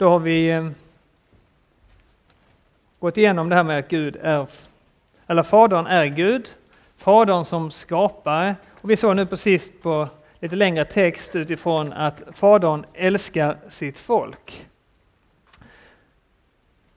Då 0.00 0.08
har 0.08 0.18
vi 0.18 0.50
eh, 0.50 0.70
gått 3.00 3.16
igenom 3.16 3.48
det 3.48 3.56
här 3.56 3.64
med 3.64 3.78
att 3.78 3.88
Gud 3.88 4.16
är, 4.22 4.46
eller 5.26 5.42
Fadern 5.42 5.86
är 5.86 6.06
Gud, 6.06 6.54
Fadern 6.96 7.44
som 7.44 7.70
skapare. 7.70 8.56
Och 8.80 8.90
vi 8.90 8.96
såg 8.96 9.16
nu 9.16 9.26
precis 9.26 9.70
på 9.82 10.08
lite 10.38 10.56
längre 10.56 10.84
text 10.84 11.36
utifrån 11.36 11.92
att 11.92 12.22
Fadern 12.34 12.84
älskar 12.94 13.58
sitt 13.68 13.98
folk. 13.98 14.66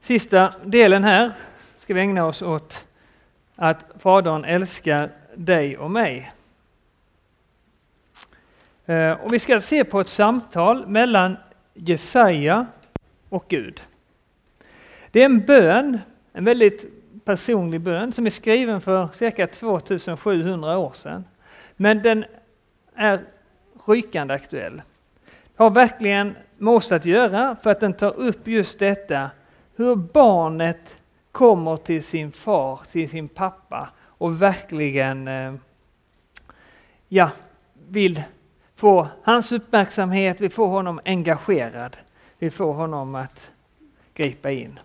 Sista 0.02 0.54
delen 0.64 1.04
här 1.04 1.32
ska 1.80 1.94
vi 1.94 2.02
ägna 2.02 2.26
oss 2.26 2.42
åt 2.42 2.86
att 3.56 3.86
Fadern 4.00 4.46
älskar 4.46 5.12
dig 5.36 5.78
och 5.78 5.92
mig. 5.92 6.32
Eh, 8.86 9.12
och 9.12 9.34
vi 9.34 9.40
ska 9.40 9.62
se 9.62 9.84
på 9.84 10.00
ett 10.00 10.10
samtal 10.10 10.88
mellan 10.88 11.38
Jesaja 11.74 12.66
och 13.34 13.46
Gud. 13.48 13.84
Det 15.12 15.22
är 15.22 15.26
en 15.26 15.46
bön, 15.46 16.00
en 16.34 16.46
väldigt 16.46 16.86
personlig 17.26 17.82
bön 17.82 18.14
som 18.14 18.26
är 18.26 18.30
skriven 18.30 18.82
för 18.82 19.08
cirka 19.14 19.48
2700 19.48 20.78
år 20.78 20.94
sedan. 20.94 21.26
Men 21.76 22.02
den 22.02 22.26
är 22.96 23.20
rykande 23.86 24.34
aktuell. 24.34 24.82
Det 25.56 25.64
har 25.64 25.70
verkligen 25.70 26.36
med 26.58 26.74
oss 26.74 26.92
att 26.92 27.06
göra 27.06 27.56
för 27.64 27.70
att 27.70 27.80
den 27.80 27.94
tar 27.94 28.14
upp 28.16 28.48
just 28.48 28.80
detta 28.80 29.30
hur 29.76 29.96
barnet 29.96 30.96
kommer 31.32 31.78
till 31.78 32.04
sin 32.04 32.32
far, 32.32 32.80
till 32.92 33.10
sin 33.10 33.28
pappa 33.28 33.90
och 34.02 34.42
verkligen 34.42 35.28
eh, 35.28 35.54
ja, 37.08 37.30
vill 37.90 38.24
få 38.76 39.08
hans 39.24 39.52
uppmärksamhet, 39.52 40.42
vill 40.42 40.52
få 40.52 40.68
honom 40.68 41.00
engagerad, 41.06 41.98
vi 42.44 42.50
får 42.50 42.74
honom 42.74 43.16
att 43.16 43.52
gripa 44.14 44.52
in. 44.52 44.80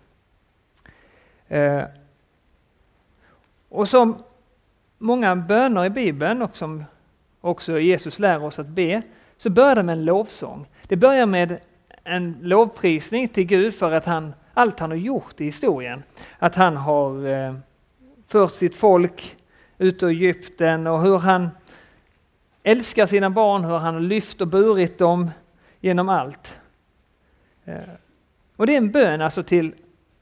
Eh, 1.47 1.83
och 3.69 3.89
som 3.89 4.23
många 4.97 5.35
böner 5.35 5.85
i 5.85 5.89
Bibeln 5.89 6.41
och 6.41 6.57
som 6.57 6.83
också 7.41 7.79
Jesus 7.79 8.19
lär 8.19 8.43
oss 8.43 8.59
att 8.59 8.67
be, 8.67 9.01
så 9.37 9.49
börjar 9.49 9.75
det 9.75 9.83
med 9.83 9.93
en 9.93 10.05
lovsång. 10.05 10.67
Det 10.87 10.95
börjar 10.95 11.25
med 11.25 11.59
en 12.03 12.37
lovprisning 12.41 13.27
till 13.27 13.43
Gud 13.45 13.75
för 13.75 13.91
att 13.91 14.05
han, 14.05 14.33
allt 14.53 14.79
han 14.79 14.89
har 14.91 14.97
gjort 14.97 15.41
i 15.41 15.45
historien. 15.45 16.03
Att 16.37 16.55
han 16.55 16.77
har 16.77 17.27
eh, 17.27 17.55
fört 18.27 18.53
sitt 18.53 18.75
folk 18.75 19.37
ut 19.77 20.03
ur 20.03 20.09
Egypten 20.09 20.87
och 20.87 21.01
hur 21.01 21.17
han 21.17 21.49
älskar 22.63 23.05
sina 23.05 23.29
barn, 23.29 23.63
hur 23.63 23.77
han 23.77 23.93
har 23.93 24.01
lyft 24.01 24.41
och 24.41 24.47
burit 24.47 24.97
dem 24.97 25.31
genom 25.79 26.09
allt. 26.09 26.58
Eh, 27.69 27.89
och 28.55 28.67
det 28.67 28.73
är 28.73 28.77
en 28.77 28.91
bön 28.91 29.21
alltså 29.21 29.43
till 29.43 29.75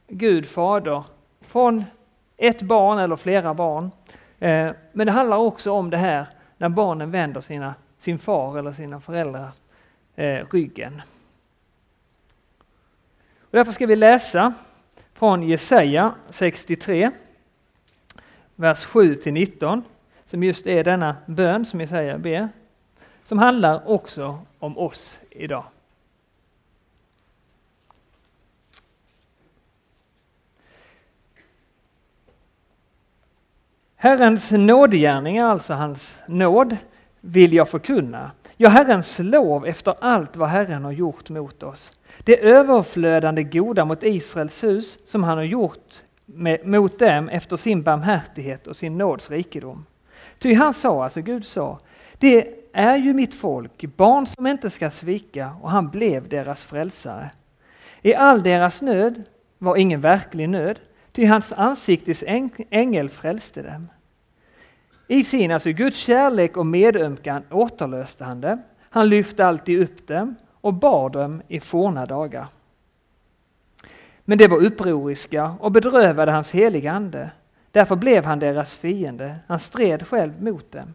Gud 0.08 0.48
Fader 0.48 1.04
från 1.42 1.84
ett 2.38 2.62
barn 2.62 3.00
eller 3.00 3.16
flera 3.16 3.54
barn. 3.54 3.92
Eh, 4.40 4.72
men 4.92 5.08
det 5.08 5.12
handlar 5.12 5.38
också 5.38 5.72
om 5.72 5.90
det 5.90 5.98
här 5.98 6.28
när 6.58 6.70
barnen 6.70 7.12
vänder 7.12 7.42
sina, 7.42 7.76
sin 7.98 8.20
far 8.20 8.60
eller 8.60 8.72
sina 8.72 9.00
föräldrar 9.00 9.52
eh, 10.16 10.46
ryggen. 10.52 11.02
Och 13.40 13.52
därför 13.52 13.72
ska 13.72 13.86
vi 13.86 13.96
läsa 13.96 14.54
från 15.14 15.44
Jesaja 15.44 16.16
63, 16.30 17.12
vers 18.56 18.86
7 18.86 19.16
till 19.16 19.34
19, 19.34 19.84
som 20.26 20.44
just 20.44 20.68
är 20.68 20.84
denna 20.84 21.16
bön 21.26 21.66
som 21.66 21.82
Jesaja 21.82 22.18
ber, 22.18 22.50
som 23.24 23.40
handlar 23.40 23.90
också 23.90 24.40
om 24.60 24.78
oss 24.78 25.20
idag. 25.30 25.64
Herrens 34.00 34.52
nådegärningar, 34.52 35.46
alltså 35.46 35.74
hans 35.74 36.14
nåd, 36.28 36.78
vill 37.22 37.54
jag 37.54 37.70
förkunna. 37.70 38.32
Ja, 38.58 38.70
Herrens 38.70 39.20
lov 39.20 39.66
efter 39.66 39.96
allt 40.00 40.36
vad 40.36 40.50
Herren 40.50 40.84
har 40.84 40.92
gjort 40.92 41.30
mot 41.30 41.64
oss. 41.64 41.92
Det 42.24 42.44
överflödande 42.44 43.44
goda 43.44 43.86
mot 43.86 44.04
Israels 44.04 44.64
hus 44.64 44.98
som 45.06 45.24
han 45.24 45.38
har 45.38 45.44
gjort 45.44 46.02
med, 46.26 46.68
mot 46.68 47.00
dem 47.00 47.30
efter 47.30 47.56
sin 47.56 47.84
barmhärtighet 47.84 48.68
och 48.68 48.78
sin 48.78 48.98
nåds 48.98 49.30
rikedom. 49.30 49.86
Ty 50.40 50.54
han 50.54 50.74
sa, 50.74 51.04
alltså 51.04 51.22
Gud 51.22 51.46
sa, 51.46 51.80
det 52.18 52.48
är 52.74 52.98
ju 52.98 53.14
mitt 53.14 53.36
folk, 53.36 53.86
barn 53.96 54.28
som 54.28 54.48
inte 54.48 54.70
ska 54.70 54.90
svika, 54.90 55.52
och 55.62 55.72
han 55.72 55.90
blev 55.90 56.30
deras 56.30 56.64
frälsare. 56.64 57.30
I 58.02 58.16
all 58.16 58.44
deras 58.44 58.82
nöd 58.82 59.24
var 59.58 59.76
ingen 59.76 60.02
verklig 60.02 60.50
nöd, 60.50 60.80
ty 61.12 61.26
hans 61.26 61.54
ansiktes 61.54 62.24
ängel 62.70 63.10
frälste 63.10 63.62
dem. 63.62 63.88
I 65.08 65.24
sin, 65.24 65.52
alltså 65.52 65.70
Guds 65.70 65.98
kärlek 65.98 66.58
och 66.58 66.66
medömkan 66.66 67.44
återlöste 67.52 68.24
han 68.24 68.42
dem. 68.42 68.62
Han 68.90 69.10
lyfte 69.10 69.46
alltid 69.46 69.82
upp 69.82 70.08
dem 70.08 70.36
och 70.62 70.74
bar 70.74 71.10
dem 71.10 71.42
i 71.48 71.60
forna 71.60 72.06
dagar. 72.06 72.48
Men 74.26 74.38
de 74.38 74.48
var 74.48 74.58
upproriska 74.58 75.56
och 75.60 75.72
bedrövade 75.72 76.32
hans 76.32 76.52
heliga 76.52 76.92
ande. 76.92 77.32
Därför 77.72 77.96
blev 77.96 78.26
han 78.26 78.40
deras 78.40 78.74
fiende. 78.74 79.36
Han 79.48 79.60
stred 79.60 80.08
själv 80.08 80.44
mot 80.44 80.72
dem. 80.72 80.94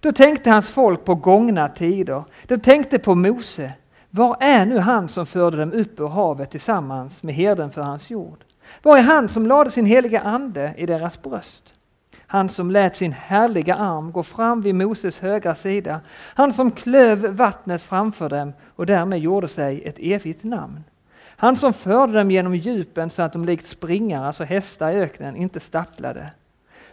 Då 0.00 0.12
tänkte 0.12 0.50
hans 0.50 0.68
folk 0.68 1.04
på 1.04 1.14
gångna 1.14 1.68
tider. 1.68 2.24
De 2.46 2.58
tänkte 2.58 2.98
på 2.98 3.14
Mose. 3.14 3.72
Var 4.10 4.36
är 4.40 4.66
nu 4.66 4.78
han 4.78 5.08
som 5.08 5.26
förde 5.26 5.56
dem 5.56 5.72
upp 5.72 6.00
ur 6.00 6.08
havet 6.08 6.50
tillsammans 6.50 7.22
med 7.22 7.34
herden 7.34 7.70
för 7.70 7.82
hans 7.82 8.10
jord? 8.10 8.44
Var 8.82 8.98
är 8.98 9.02
han 9.02 9.28
som 9.28 9.46
lade 9.46 9.70
sin 9.70 9.86
heliga 9.86 10.20
ande 10.20 10.74
i 10.76 10.86
deras 10.86 11.22
bröst? 11.22 11.74
Han 12.32 12.48
som 12.48 12.70
lät 12.70 12.96
sin 12.96 13.12
härliga 13.12 13.74
arm 13.74 14.12
gå 14.12 14.22
fram 14.22 14.62
vid 14.62 14.74
Moses 14.74 15.18
högra 15.18 15.54
sida. 15.54 16.00
Han 16.10 16.52
som 16.52 16.70
klöv 16.70 17.18
vattnet 17.18 17.82
framför 17.82 18.28
dem 18.28 18.52
och 18.76 18.86
därmed 18.86 19.18
gjorde 19.18 19.48
sig 19.48 19.82
ett 19.84 19.98
evigt 19.98 20.44
namn. 20.44 20.84
Han 21.24 21.56
som 21.56 21.72
förde 21.72 22.12
dem 22.12 22.30
genom 22.30 22.54
djupen 22.54 23.10
så 23.10 23.22
att 23.22 23.32
de 23.32 23.44
likt 23.44 23.66
springare, 23.66 24.26
alltså 24.26 24.44
hästar 24.44 24.90
i 24.90 24.94
öknen, 24.94 25.36
inte 25.36 25.60
stapplade. 25.60 26.32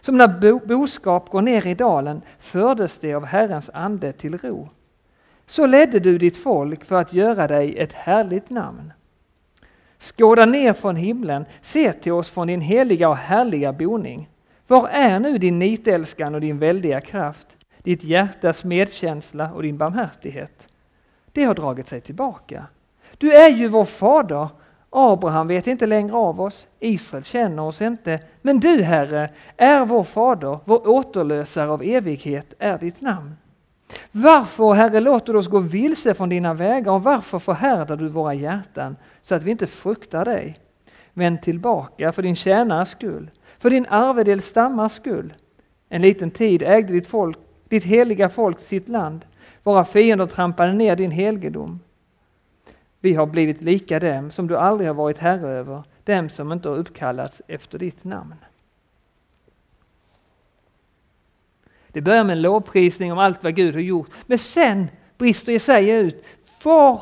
Som 0.00 0.18
när 0.18 0.28
bo 0.28 0.60
boskap 0.66 1.30
går 1.30 1.42
ner 1.42 1.66
i 1.66 1.74
dalen 1.74 2.22
fördes 2.38 2.98
det 2.98 3.14
av 3.14 3.24
Herrens 3.24 3.70
ande 3.74 4.12
till 4.12 4.38
ro. 4.38 4.68
Så 5.46 5.66
ledde 5.66 6.00
du 6.00 6.18
ditt 6.18 6.36
folk 6.36 6.84
för 6.84 6.96
att 6.96 7.12
göra 7.12 7.46
dig 7.46 7.78
ett 7.78 7.92
härligt 7.92 8.50
namn. 8.50 8.92
Skåda 9.98 10.46
ner 10.46 10.72
från 10.72 10.96
himlen, 10.96 11.44
se 11.62 11.92
till 11.92 12.12
oss 12.12 12.30
från 12.30 12.46
din 12.46 12.60
heliga 12.60 13.08
och 13.08 13.16
härliga 13.16 13.72
boning. 13.72 14.28
Var 14.70 14.88
är 14.88 15.20
nu 15.20 15.38
din 15.38 15.58
nitälskan 15.58 16.34
och 16.34 16.40
din 16.40 16.58
väldiga 16.58 17.00
kraft, 17.00 17.46
ditt 17.82 18.04
hjärtas 18.04 18.64
medkänsla 18.64 19.52
och 19.52 19.62
din 19.62 19.78
barmhärtighet? 19.78 20.68
Det 21.32 21.44
har 21.44 21.54
dragit 21.54 21.88
sig 21.88 22.00
tillbaka. 22.00 22.66
Du 23.18 23.32
är 23.32 23.48
ju 23.48 23.68
vår 23.68 23.84
fader. 23.84 24.48
Abraham 24.90 25.48
vet 25.48 25.66
inte 25.66 25.86
längre 25.86 26.16
av 26.16 26.40
oss, 26.40 26.66
Israel 26.80 27.24
känner 27.24 27.62
oss 27.62 27.80
inte. 27.80 28.20
Men 28.42 28.60
du, 28.60 28.82
Herre, 28.82 29.30
är 29.56 29.84
vår 29.84 30.04
fader, 30.04 30.58
vår 30.64 30.88
återlösare 30.88 31.70
av 31.70 31.82
evighet 31.82 32.54
är 32.58 32.78
ditt 32.78 33.00
namn. 33.00 33.36
Varför, 34.12 34.72
Herre, 34.72 35.00
låter 35.00 35.32
du 35.32 35.38
oss 35.38 35.48
gå 35.48 35.58
vilse 35.58 36.14
från 36.14 36.28
dina 36.28 36.54
vägar 36.54 36.92
och 36.92 37.02
varför 37.02 37.38
förhärdar 37.38 37.96
du 37.96 38.08
våra 38.08 38.34
hjärtan 38.34 38.96
så 39.22 39.34
att 39.34 39.42
vi 39.42 39.50
inte 39.50 39.66
fruktar 39.66 40.24
dig? 40.24 40.58
Vänd 41.12 41.42
tillbaka 41.42 42.12
för 42.12 42.22
din 42.22 42.36
tjänares 42.36 42.88
skull, 42.88 43.30
för 43.60 43.70
din 43.70 43.86
arvedels 43.86 44.46
stammars 44.46 44.92
skull. 44.92 45.34
En 45.88 46.02
liten 46.02 46.30
tid 46.30 46.62
ägde 46.62 46.92
ditt, 46.92 47.06
folk, 47.06 47.38
ditt 47.68 47.84
heliga 47.84 48.28
folk 48.28 48.60
sitt 48.60 48.88
land. 48.88 49.24
Våra 49.62 49.84
fiender 49.84 50.26
trampade 50.26 50.72
ner 50.72 50.96
din 50.96 51.10
helgedom. 51.10 51.80
Vi 53.00 53.14
har 53.14 53.26
blivit 53.26 53.62
lika 53.62 54.00
dem 54.00 54.30
som 54.30 54.46
du 54.46 54.56
aldrig 54.56 54.88
har 54.88 54.94
varit 54.94 55.18
herre 55.18 55.48
över, 55.48 55.82
dem 56.04 56.28
som 56.28 56.52
inte 56.52 56.68
har 56.68 56.76
uppkallats 56.76 57.42
efter 57.48 57.78
ditt 57.78 58.04
namn. 58.04 58.34
Det 61.88 62.00
börjar 62.00 62.24
med 62.24 62.32
en 62.32 62.42
lovprisning 62.42 63.12
om 63.12 63.18
allt 63.18 63.42
vad 63.42 63.56
Gud 63.56 63.74
har 63.74 63.82
gjort, 63.82 64.10
men 64.26 64.38
sen 64.38 64.90
brister 65.18 65.52
Jesaja 65.52 65.96
ut. 65.96 66.24
Var 66.62 67.00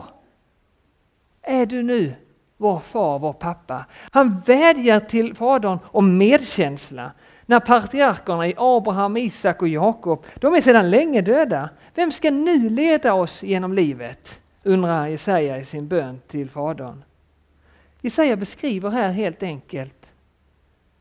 är 1.42 1.66
du 1.66 1.82
nu, 1.82 2.14
vår 2.58 2.78
far, 2.78 3.18
vår 3.18 3.32
pappa? 3.32 3.84
Han 4.10 4.40
vädjar 4.46 5.00
till 5.00 5.34
Fadern 5.34 5.78
om 5.84 6.18
medkänsla. 6.18 7.12
När 7.46 7.60
patriarkerna 7.60 8.46
i 8.46 8.54
Abraham, 8.56 9.16
Isak 9.16 9.62
och 9.62 9.68
Jakob, 9.68 10.24
de 10.34 10.54
är 10.54 10.60
sedan 10.60 10.90
länge 10.90 11.20
döda. 11.20 11.68
Vem 11.94 12.12
ska 12.12 12.30
nu 12.30 12.70
leda 12.70 13.14
oss 13.14 13.42
genom 13.42 13.72
livet? 13.72 14.40
undrar 14.62 15.06
Jesaja 15.06 15.58
i 15.58 15.64
sin 15.64 15.88
bön 15.88 16.20
till 16.26 16.50
Fadern. 16.50 17.02
Jesaja 18.00 18.36
beskriver 18.36 18.90
här 18.90 19.10
helt 19.10 19.42
enkelt, 19.42 20.06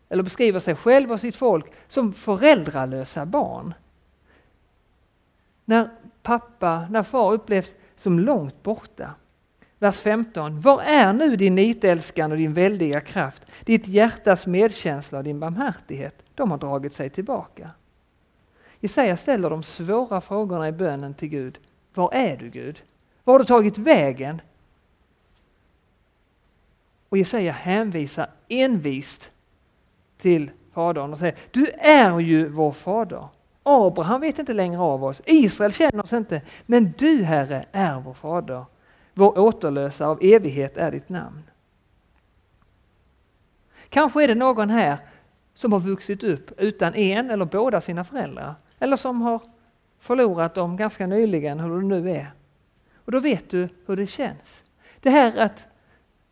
eller 0.09 0.23
beskriver 0.23 0.59
sig 0.59 0.75
själv 0.75 1.11
och 1.11 1.19
sitt 1.19 1.35
folk 1.35 1.65
som 1.87 2.13
föräldralösa 2.13 3.25
barn. 3.25 3.73
När 5.65 5.89
pappa, 6.23 6.87
när 6.89 7.03
far 7.03 7.33
upplevs 7.33 7.73
som 7.97 8.19
långt 8.19 8.63
borta. 8.63 9.13
Vers 9.79 9.99
15. 9.99 10.61
Var 10.61 10.81
är 10.81 11.13
nu 11.13 11.35
din 11.35 11.55
nitälskan 11.55 12.31
och 12.31 12.37
din 12.37 12.53
väldiga 12.53 13.01
kraft, 13.01 13.45
ditt 13.63 13.87
hjärtas 13.87 14.47
medkänsla 14.47 15.17
och 15.17 15.23
din 15.23 15.39
barmhärtighet? 15.39 16.23
De 16.35 16.51
har 16.51 16.57
dragit 16.57 16.93
sig 16.93 17.09
tillbaka. 17.09 17.69
Jesaja 18.79 19.17
ställer 19.17 19.49
de 19.49 19.63
svåra 19.63 20.21
frågorna 20.21 20.67
i 20.67 20.71
bönen 20.71 21.13
till 21.13 21.29
Gud. 21.29 21.57
Var 21.93 22.13
är 22.13 22.37
du 22.37 22.49
Gud? 22.49 22.81
Var 23.23 23.33
har 23.33 23.39
du 23.39 23.45
tagit 23.45 23.77
vägen? 23.77 24.41
Och 27.09 27.17
Jesaja 27.17 27.51
hänvisar 27.51 28.29
envist 28.47 29.31
till 30.17 30.51
Fadern 30.73 31.11
och 31.11 31.19
säger, 31.19 31.35
du 31.51 31.67
är 31.77 32.19
ju 32.19 32.49
vår 32.49 32.71
fader. 32.71 33.27
Abraham 33.63 34.21
vet 34.21 34.39
inte 34.39 34.53
längre 34.53 34.81
av 34.81 35.03
oss, 35.03 35.21
Israel 35.25 35.73
känner 35.73 36.03
oss 36.03 36.13
inte, 36.13 36.41
men 36.65 36.93
du 36.97 37.23
Herre 37.23 37.65
är 37.71 37.99
vår 37.99 38.13
fader. 38.13 38.65
Vår 39.17 39.39
återlösa 39.39 40.07
av 40.07 40.19
evighet 40.21 40.77
är 40.77 40.91
ditt 40.91 41.09
namn. 41.09 41.43
Kanske 43.89 44.23
är 44.23 44.27
det 44.27 44.35
någon 44.35 44.69
här 44.69 44.97
som 45.53 45.73
har 45.73 45.79
vuxit 45.79 46.23
upp 46.23 46.51
utan 46.57 46.95
en 46.95 47.29
eller 47.29 47.45
båda 47.45 47.81
sina 47.81 48.03
föräldrar. 48.03 48.55
Eller 48.79 48.97
som 48.97 49.21
har 49.21 49.41
förlorat 49.99 50.55
dem 50.55 50.77
ganska 50.77 51.07
nyligen, 51.07 51.59
hur 51.59 51.81
det 51.81 51.87
nu 51.87 52.11
är. 52.11 52.31
Och 52.95 53.11
då 53.11 53.19
vet 53.19 53.49
du 53.49 53.69
hur 53.85 53.95
det 53.95 54.07
känns. 54.07 54.63
Det 54.99 55.09
här 55.09 55.37
att 55.37 55.65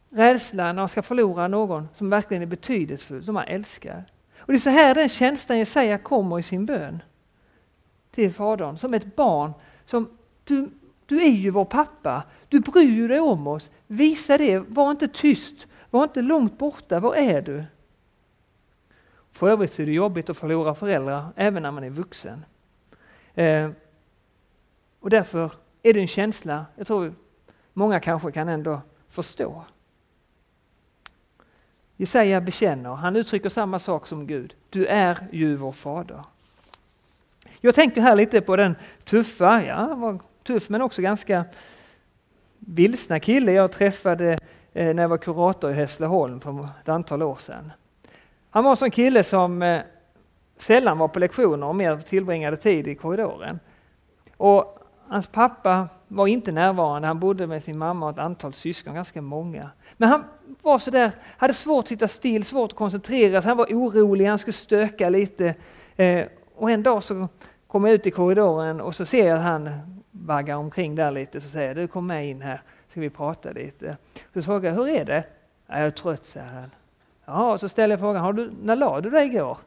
rädslan 0.10 0.76
när 0.76 0.82
man 0.82 0.90
ska 0.90 1.02
förlora 1.02 1.48
någon 1.48 1.90
som 1.94 2.10
verkligen 2.10 2.44
är 2.44 2.48
betydelsefull, 2.48 3.24
som 3.24 3.34
man 3.34 3.48
älskar. 3.48 4.04
Och 4.38 4.52
det 4.52 4.58
är 4.58 4.60
så 4.60 4.70
här 4.70 4.96
den 4.96 5.10
känslan 5.10 5.58
Jesaja 5.58 5.98
kommer 5.98 6.40
i 6.40 6.44
sin 6.44 6.66
bön 6.66 7.02
till 8.12 8.34
Fadern, 8.34 8.78
som 8.78 8.94
ett 8.94 9.16
barn 9.16 9.54
som 9.86 10.18
du, 10.44 10.70
du 11.06 11.22
är 11.22 11.32
ju 11.32 11.50
vår 11.50 11.66
pappa, 11.66 12.24
du 12.50 12.60
bryr 12.60 13.08
dig 13.08 13.20
om 13.20 13.48
oss, 13.48 13.70
visa 13.88 14.38
det, 14.38 14.60
var 14.60 14.92
inte 14.92 15.08
tyst, 15.08 15.68
var 15.90 16.04
inte 16.04 16.22
långt 16.22 16.58
borta, 16.58 17.00
var 17.00 17.16
är 17.16 17.42
du? 17.42 17.64
För 19.32 19.50
övrigt 19.50 19.74
så 19.74 19.82
är 19.82 19.86
det 19.86 19.92
jobbigt 19.92 20.30
att 20.30 20.38
förlora 20.38 20.76
föräldrar 20.76 21.28
även 21.36 21.64
när 21.64 21.72
man 21.72 21.84
är 21.84 21.90
vuxen. 21.90 22.46
Eh, 23.34 23.70
och 25.00 25.10
därför 25.10 25.52
är 25.84 25.94
det 25.94 26.00
en 26.00 26.08
känsla, 26.08 26.66
jag 26.76 26.88
tror 26.88 27.14
många 27.74 28.00
kanske 28.00 28.32
kan 28.32 28.50
ändå 28.50 28.82
förstå. 29.10 29.64
Jesaja 31.98 32.42
bekänner, 32.42 32.96
han 32.96 33.16
uttrycker 33.16 33.50
samma 33.50 33.80
sak 33.80 34.08
som 34.08 34.28
Gud. 34.28 34.56
Du 34.70 34.86
är 34.86 35.28
ju 35.32 35.56
vår 35.56 35.72
fader. 35.72 36.24
Jag 37.62 37.76
tänker 37.76 38.02
här 38.02 38.16
lite 38.16 38.42
på 38.42 38.56
den 38.56 38.76
tuffa, 39.04 39.64
ja, 39.64 40.20
tuff 40.46 40.70
men 40.70 40.82
också 40.82 41.02
ganska 41.02 41.46
vilsna 42.60 43.20
kille 43.20 43.52
jag 43.52 43.72
träffade 43.72 44.38
eh, 44.74 44.94
när 44.94 45.04
jag 45.04 45.10
var 45.10 45.18
kurator 45.18 45.72
i 45.72 45.74
Hässleholm 45.74 46.40
för 46.40 46.70
ett 46.82 46.90
antal 46.90 47.24
år 47.24 47.36
sedan. 47.36 47.72
Han 48.50 48.64
var 48.64 48.72
en 48.72 48.78
sån 48.78 48.92
kille 48.92 49.24
som 49.24 49.62
eh, 49.62 49.82
sällan 50.58 50.98
var 50.98 51.08
på 51.08 51.20
lektioner 51.20 51.68
och 51.68 51.76
mer 51.76 51.98
tillbringade 51.98 52.58
tid 52.58 52.88
i 52.88 52.96
korridoren. 52.96 53.60
Och 54.38 54.80
hans 55.08 55.28
pappa 55.28 55.88
var 56.08 56.28
inte 56.28 56.52
närvarande, 56.52 57.08
han 57.08 57.20
bodde 57.20 57.48
med 57.48 57.64
sin 57.64 57.78
mamma 57.78 58.06
och 58.06 58.12
ett 58.12 58.20
antal 58.20 58.54
syskon, 58.54 58.94
ganska 58.94 59.22
många. 59.22 59.70
Men 59.98 60.10
han 60.10 60.24
var 60.62 60.80
sådär, 60.80 61.12
hade 61.38 61.54
svårt 61.54 61.84
att 61.84 61.88
sitta 61.88 62.08
still, 62.08 62.46
svårt 62.46 62.72
att 62.72 62.78
koncentrera 62.78 63.42
sig, 63.42 63.50
han 63.50 63.58
var 63.58 63.66
orolig, 63.66 64.26
han 64.26 64.40
skulle 64.40 64.54
stöka 64.54 65.10
lite. 65.10 65.56
Eh, 65.96 66.26
och 66.56 66.72
en 66.72 66.84
dag 66.84 67.04
så 67.04 67.28
kom 67.68 67.86
jag 67.86 67.94
ut 67.94 68.08
i 68.08 68.12
korridoren 68.12 68.82
och 68.82 68.96
så 68.96 69.06
ser 69.06 69.28
jag 69.28 69.38
att 69.38 69.44
han 69.44 69.95
vaggar 70.26 70.56
omkring 70.56 70.96
där 70.96 71.12
lite, 71.12 71.42
så 71.42 71.50
säger 71.50 71.68
jag, 71.68 71.76
du 71.76 71.88
kom 71.88 72.08
med 72.08 72.30
in 72.30 72.42
här, 72.42 72.62
ska 72.90 73.02
vi 73.02 73.10
prata 73.10 73.52
lite. 73.52 73.98
Så 74.34 74.42
frågar 74.42 74.70
jag, 74.70 74.76
hur 74.76 74.88
är 74.88 75.06
det? 75.06 75.24
Jag 75.68 75.80
är 75.80 75.92
trött, 75.92 76.26
säger 76.26 76.48
han. 76.48 76.72
Ja, 77.26 77.58
så 77.58 77.70
ställer 77.70 77.94
jag 77.94 78.00
frågan, 78.00 78.24
har 78.24 78.34
du, 78.34 78.52
när 78.64 78.76
la 78.76 79.02
du 79.02 79.10
dig 79.10 79.26
igår? 79.26 79.58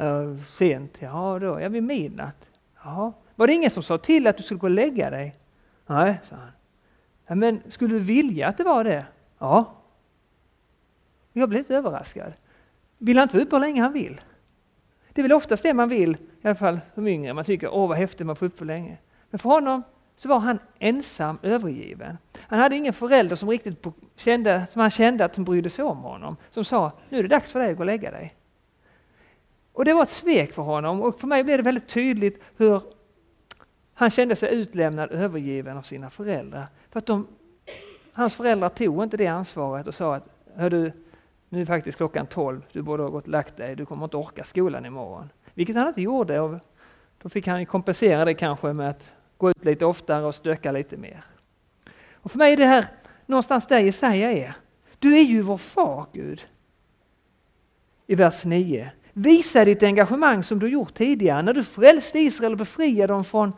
Uh, 0.00 0.42
sent, 0.44 0.96
ja 0.98 1.38
då, 1.38 1.60
ja 1.60 1.68
vid 1.68 1.82
midnatt. 1.82 2.48
Ja. 2.84 3.12
Var 3.34 3.46
det 3.46 3.52
ingen 3.52 3.70
som 3.70 3.82
sa 3.82 3.98
till 3.98 4.26
att 4.26 4.36
du 4.36 4.42
skulle 4.42 4.58
gå 4.58 4.66
och 4.66 4.70
lägga 4.70 5.10
dig? 5.10 5.36
Nej, 5.86 6.20
sa 6.28 6.36
han. 6.36 6.50
Ja, 7.26 7.34
men 7.34 7.60
skulle 7.68 7.94
du 7.94 8.00
vilja 8.00 8.48
att 8.48 8.56
det 8.56 8.64
var 8.64 8.84
det? 8.84 9.04
Ja. 9.38 9.74
Jag 11.32 11.48
blev 11.48 11.60
lite 11.60 11.76
överraskad. 11.76 12.32
Vill 12.98 13.16
han 13.16 13.22
inte 13.22 13.36
vara 13.36 13.44
uppe 13.46 13.56
hur 13.56 13.60
länge 13.60 13.82
han 13.82 13.92
vill? 13.92 14.20
Det 15.12 15.20
är 15.20 15.22
väl 15.22 15.32
oftast 15.32 15.62
det 15.62 15.74
man 15.74 15.88
vill, 15.88 16.12
i 16.12 16.48
alla 16.48 16.54
fall 16.54 16.80
som 16.94 17.06
yngre. 17.06 17.34
Man 17.34 17.44
tycker, 17.44 17.74
åh 17.74 17.88
vad 17.88 17.98
häftigt 17.98 18.26
man 18.26 18.36
får 18.36 18.46
upp 18.46 18.58
för 18.58 18.64
länge. 18.64 18.96
Men 19.32 19.38
för 19.38 19.48
honom 19.48 19.82
så 20.16 20.28
var 20.28 20.38
han 20.38 20.58
ensam 20.78 21.38
övergiven. 21.42 22.18
Han 22.38 22.58
hade 22.58 22.76
ingen 22.76 22.92
förälder 22.92 23.36
som 23.36 23.48
riktigt 23.48 23.86
kände, 24.16 24.66
som 24.70 24.80
han 24.80 24.90
kände 24.90 25.24
att 25.24 25.34
som 25.34 25.44
brydde 25.44 25.70
sig 25.70 25.84
om 25.84 25.98
honom. 25.98 26.36
Som 26.50 26.64
sa, 26.64 26.92
nu 27.08 27.18
är 27.18 27.22
det 27.22 27.28
dags 27.28 27.50
för 27.50 27.60
dig 27.60 27.70
att 27.70 27.76
gå 27.76 27.82
och 27.82 27.86
lägga 27.86 28.10
dig. 28.10 28.34
Och 29.72 29.84
det 29.84 29.94
var 29.94 30.02
ett 30.02 30.10
svek 30.10 30.52
för 30.52 30.62
honom 30.62 31.02
och 31.02 31.20
för 31.20 31.26
mig 31.26 31.44
blev 31.44 31.56
det 31.56 31.62
väldigt 31.62 31.88
tydligt 31.88 32.42
hur 32.56 32.82
han 33.94 34.10
kände 34.10 34.36
sig 34.36 34.54
utlämnad, 34.54 35.10
övergiven 35.10 35.76
av 35.76 35.82
sina 35.82 36.10
föräldrar. 36.10 36.66
För 36.90 36.98
att 36.98 37.06
de, 37.06 37.26
hans 38.12 38.34
föräldrar 38.34 38.68
tog 38.68 39.02
inte 39.02 39.16
det 39.16 39.26
ansvaret 39.26 39.86
och 39.86 39.94
sa 39.94 40.14
att, 40.14 40.28
hör 40.54 40.70
du, 40.70 40.92
nu 41.48 41.60
är 41.60 41.66
faktiskt 41.66 41.96
klockan 41.96 42.26
tolv, 42.26 42.64
du 42.72 42.82
borde 42.82 43.02
ha 43.02 43.10
gått 43.10 43.24
och 43.24 43.30
lagt 43.30 43.56
dig, 43.56 43.76
du 43.76 43.86
kommer 43.86 44.04
inte 44.04 44.16
orka 44.16 44.44
skolan 44.44 44.86
imorgon. 44.86 45.30
Vilket 45.54 45.76
han 45.76 45.88
inte 45.88 46.02
gjorde 46.02 46.40
och 46.40 46.58
då 47.22 47.28
fick 47.28 47.46
han 47.46 47.66
kompensera 47.66 48.24
det 48.24 48.34
kanske 48.34 48.72
med 48.72 48.90
att 48.90 49.12
gå 49.42 49.50
ut 49.50 49.64
lite 49.64 49.86
oftare 49.86 50.24
och 50.24 50.34
stöka 50.34 50.72
lite 50.72 50.96
mer. 50.96 51.24
Och 52.14 52.30
för 52.30 52.38
mig 52.38 52.52
är 52.52 52.56
det 52.56 52.66
här 52.66 52.86
någonstans 53.26 53.66
där 53.66 53.78
Jesaja 53.78 54.32
är. 54.32 54.54
Du 54.98 55.18
är 55.18 55.22
ju 55.22 55.42
vår 55.42 55.56
far 55.56 56.06
Gud. 56.12 56.46
I 58.06 58.14
vers 58.14 58.44
9. 58.44 58.90
Visa 59.12 59.64
ditt 59.64 59.82
engagemang 59.82 60.44
som 60.44 60.58
du 60.58 60.68
gjort 60.68 60.94
tidigare 60.94 61.42
när 61.42 61.54
du 61.54 61.64
frälste 61.64 62.18
Israel 62.18 62.52
och 62.52 62.58
befriade 62.58 63.12
dem 63.12 63.24
från 63.24 63.52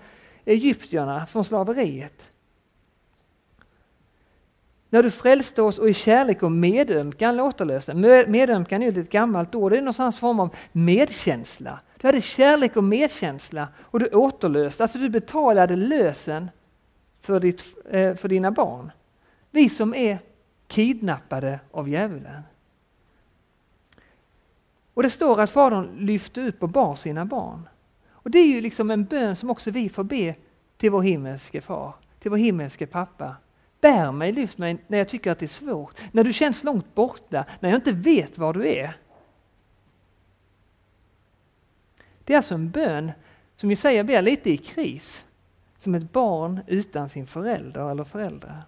egyptierna, 0.45 1.27
från 1.27 1.45
slaveriet. 1.45 2.29
När 4.91 5.03
du 5.03 5.11
frälste 5.11 5.63
oss 5.63 5.79
och 5.79 5.91
i 5.91 5.95
kärlek 5.95 6.43
och 6.43 6.53
medömkan 6.53 7.41
återlöste. 7.41 7.95
Medömkan 8.29 8.83
är 8.83 8.91
ju 8.91 9.01
ett 9.01 9.11
gammalt 9.11 9.55
ord, 9.55 9.73
det 9.73 9.77
är 9.79 9.81
någonstans 9.81 10.19
form 10.19 10.41
av 10.41 10.55
medkänsla. 10.73 11.81
Du 12.05 12.09
hade 12.09 12.21
kärlek 12.21 12.77
och 12.77 12.85
medkänsla 12.85 13.69
och 13.79 14.01
du 14.01 14.09
återlöste, 14.09 14.83
alltså 14.83 14.99
du 14.99 15.09
betalade 15.09 15.77
lösen 15.77 16.51
för, 17.21 17.41
ditt, 17.41 17.65
eh, 17.91 18.15
för 18.15 18.29
dina 18.29 18.51
barn. 18.51 18.93
Vi 19.51 19.69
som 19.69 19.95
är 19.95 20.19
kidnappade 20.67 21.61
av 21.71 21.88
djävulen. 21.88 22.43
Och 24.95 25.02
det 25.02 25.11
står 25.11 25.40
att 25.40 25.50
Fadern 25.50 25.97
lyfte 25.99 26.49
upp 26.49 26.62
och 26.62 26.69
bar 26.69 26.97
sina 26.97 27.25
barn. 27.25 27.69
Och 28.11 28.31
det 28.31 28.38
är 28.38 28.47
ju 28.47 28.61
liksom 28.61 28.90
en 28.90 29.05
bön 29.05 29.37
som 29.37 29.50
också 29.50 29.71
vi 29.71 29.88
får 29.88 30.05
be 30.05 30.35
till 30.76 30.90
vår 30.90 31.02
himmelske 31.02 31.61
far, 31.61 31.95
till 32.19 32.31
vår 32.31 32.38
himmelske 32.38 32.87
pappa. 32.87 33.37
Bär 33.81 34.12
mig, 34.12 34.33
lyft 34.33 34.59
mig 34.59 34.85
när 34.87 34.99
jag 34.99 35.09
tycker 35.09 35.31
att 35.31 35.38
det 35.38 35.47
är 35.47 35.49
svårt, 35.49 36.00
när 36.12 36.25
du 36.25 36.33
känns 36.33 36.64
långt 36.64 36.95
borta, 36.95 37.45
när 37.61 37.71
jag 37.71 37.76
inte 37.76 37.93
vet 37.93 38.38
var 38.38 38.52
du 38.52 38.69
är. 38.69 38.95
Det 42.25 42.33
är 42.33 42.37
alltså 42.37 42.54
en 42.54 42.71
bön 42.71 43.12
som 43.57 43.69
vi 43.69 43.76
säger 43.76 44.04
blir 44.04 44.23
lite 44.23 44.50
i 44.50 44.57
kris, 44.57 45.25
som 45.78 45.95
ett 45.95 46.12
barn 46.12 46.61
utan 46.66 47.09
sin 47.09 47.26
förälder 47.26 47.90
eller 47.90 48.04
föräldrar. 48.04 48.62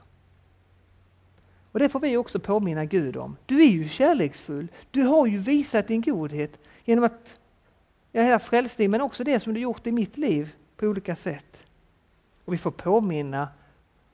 Och 1.72 1.78
det 1.78 1.88
får 1.88 2.00
vi 2.00 2.16
också 2.16 2.40
påminna 2.40 2.84
Gud 2.84 3.16
om. 3.16 3.36
Du 3.46 3.62
är 3.62 3.68
ju 3.68 3.88
kärleksfull. 3.88 4.68
Du 4.90 5.02
har 5.02 5.26
ju 5.26 5.38
visat 5.38 5.88
din 5.88 6.00
godhet 6.00 6.58
genom 6.84 7.04
att 7.04 7.38
jag 8.12 8.24
hela 8.24 8.38
frälst 8.38 8.78
men 8.78 9.00
också 9.00 9.24
det 9.24 9.40
som 9.40 9.54
du 9.54 9.60
gjort 9.60 9.86
i 9.86 9.92
mitt 9.92 10.16
liv 10.16 10.54
på 10.76 10.86
olika 10.86 11.16
sätt. 11.16 11.60
Och 12.44 12.52
vi 12.52 12.58
får 12.58 12.70
påminna 12.70 13.48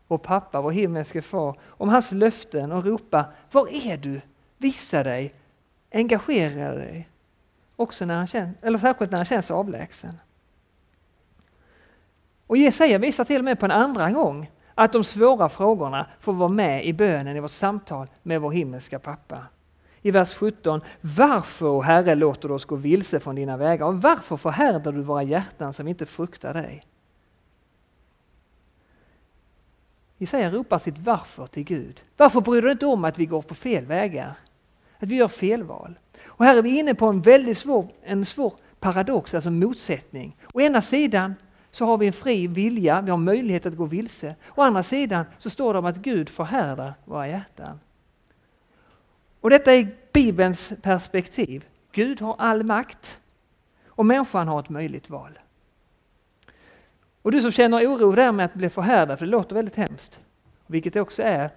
vår 0.08 0.18
pappa, 0.18 0.60
vår 0.60 0.70
himmelske 0.70 1.22
far, 1.22 1.58
om 1.62 1.88
hans 1.88 2.12
löften 2.12 2.72
och 2.72 2.84
ropa, 2.84 3.24
var 3.52 3.68
är 3.86 3.96
du? 3.96 4.20
Visa 4.58 5.02
dig, 5.02 5.34
engagera 5.90 6.74
dig. 6.74 7.08
Också 7.76 8.04
när 8.04 8.16
han 8.16 8.26
känns, 8.26 8.56
eller 8.62 8.78
särskilt 8.78 9.10
när 9.10 9.18
han 9.18 9.24
känns 9.24 9.50
avlägsen. 9.50 10.20
Och 12.46 12.56
Jesaja 12.56 12.98
visar 12.98 13.24
till 13.24 13.38
och 13.38 13.44
med 13.44 13.58
på 13.58 13.64
en 13.64 13.70
andra 13.70 14.10
gång 14.10 14.50
att 14.74 14.92
de 14.92 15.04
svåra 15.04 15.48
frågorna 15.48 16.06
får 16.20 16.32
vara 16.32 16.48
med 16.48 16.86
i 16.86 16.92
bönen 16.92 17.36
i 17.36 17.40
vårt 17.40 17.50
samtal 17.50 18.08
med 18.22 18.40
vår 18.40 18.50
himmelska 18.50 18.98
pappa. 18.98 19.46
I 20.02 20.10
vers 20.10 20.34
17, 20.34 20.80
varför 21.00 21.80
Herre 21.80 22.14
låter 22.14 22.48
du 22.48 22.54
oss 22.54 22.64
gå 22.64 22.76
vilse 22.76 23.20
från 23.20 23.34
dina 23.34 23.56
vägar 23.56 23.86
och 23.86 24.02
varför 24.02 24.36
förhärdar 24.36 24.92
du 24.92 25.02
våra 25.02 25.22
hjärtan 25.22 25.72
som 25.72 25.88
inte 25.88 26.06
fruktar 26.06 26.54
dig? 26.54 26.84
Jesaja 30.18 30.50
ropar 30.50 30.78
sitt 30.78 30.98
varför 30.98 31.46
till 31.46 31.64
Gud. 31.64 32.02
Varför 32.16 32.40
bryr 32.40 32.62
du 32.62 32.68
dig 32.68 32.72
inte 32.72 32.86
om 32.86 33.04
att 33.04 33.18
vi 33.18 33.26
går 33.26 33.42
på 33.42 33.54
fel 33.54 33.86
vägar? 33.86 34.34
Att 34.98 35.08
vi 35.08 35.14
gör 35.14 35.28
fel 35.28 35.62
val? 35.62 35.98
Och 36.42 36.46
här 36.46 36.56
är 36.56 36.62
vi 36.62 36.78
inne 36.78 36.94
på 36.94 37.06
en 37.06 37.20
väldigt 37.20 37.58
svår, 37.58 37.88
en 38.02 38.24
svår 38.24 38.54
paradox, 38.80 39.34
alltså 39.34 39.50
motsättning. 39.50 40.36
Å 40.54 40.60
ena 40.60 40.82
sidan 40.82 41.34
så 41.70 41.84
har 41.84 41.98
vi 41.98 42.06
en 42.06 42.12
fri 42.12 42.46
vilja, 42.46 43.00
vi 43.00 43.10
har 43.10 43.18
möjlighet 43.18 43.66
att 43.66 43.76
gå 43.76 43.84
vilse. 43.84 44.34
Å 44.54 44.62
andra 44.62 44.82
sidan 44.82 45.24
så 45.38 45.50
står 45.50 45.72
det 45.72 45.78
om 45.78 45.84
att 45.84 45.96
Gud 45.96 46.28
förhärdar 46.28 46.94
våra 47.04 47.28
hjärtan. 47.28 47.80
Och 49.40 49.50
detta 49.50 49.72
är 49.72 49.88
Bibelns 50.12 50.72
perspektiv. 50.82 51.64
Gud 51.92 52.20
har 52.20 52.36
all 52.38 52.64
makt 52.64 53.18
och 53.86 54.06
människan 54.06 54.48
har 54.48 54.60
ett 54.60 54.68
möjligt 54.68 55.10
val. 55.10 55.38
Och 57.22 57.32
du 57.32 57.40
som 57.40 57.52
känner 57.52 57.86
oro 57.86 58.12
där 58.12 58.32
med 58.32 58.44
att 58.44 58.54
bli 58.54 58.70
förhärdad, 58.70 59.18
för 59.18 59.26
det 59.26 59.32
låter 59.32 59.54
väldigt 59.54 59.76
hemskt, 59.76 60.20
vilket 60.66 60.94
det 60.94 61.00
också 61.00 61.22
är, 61.22 61.50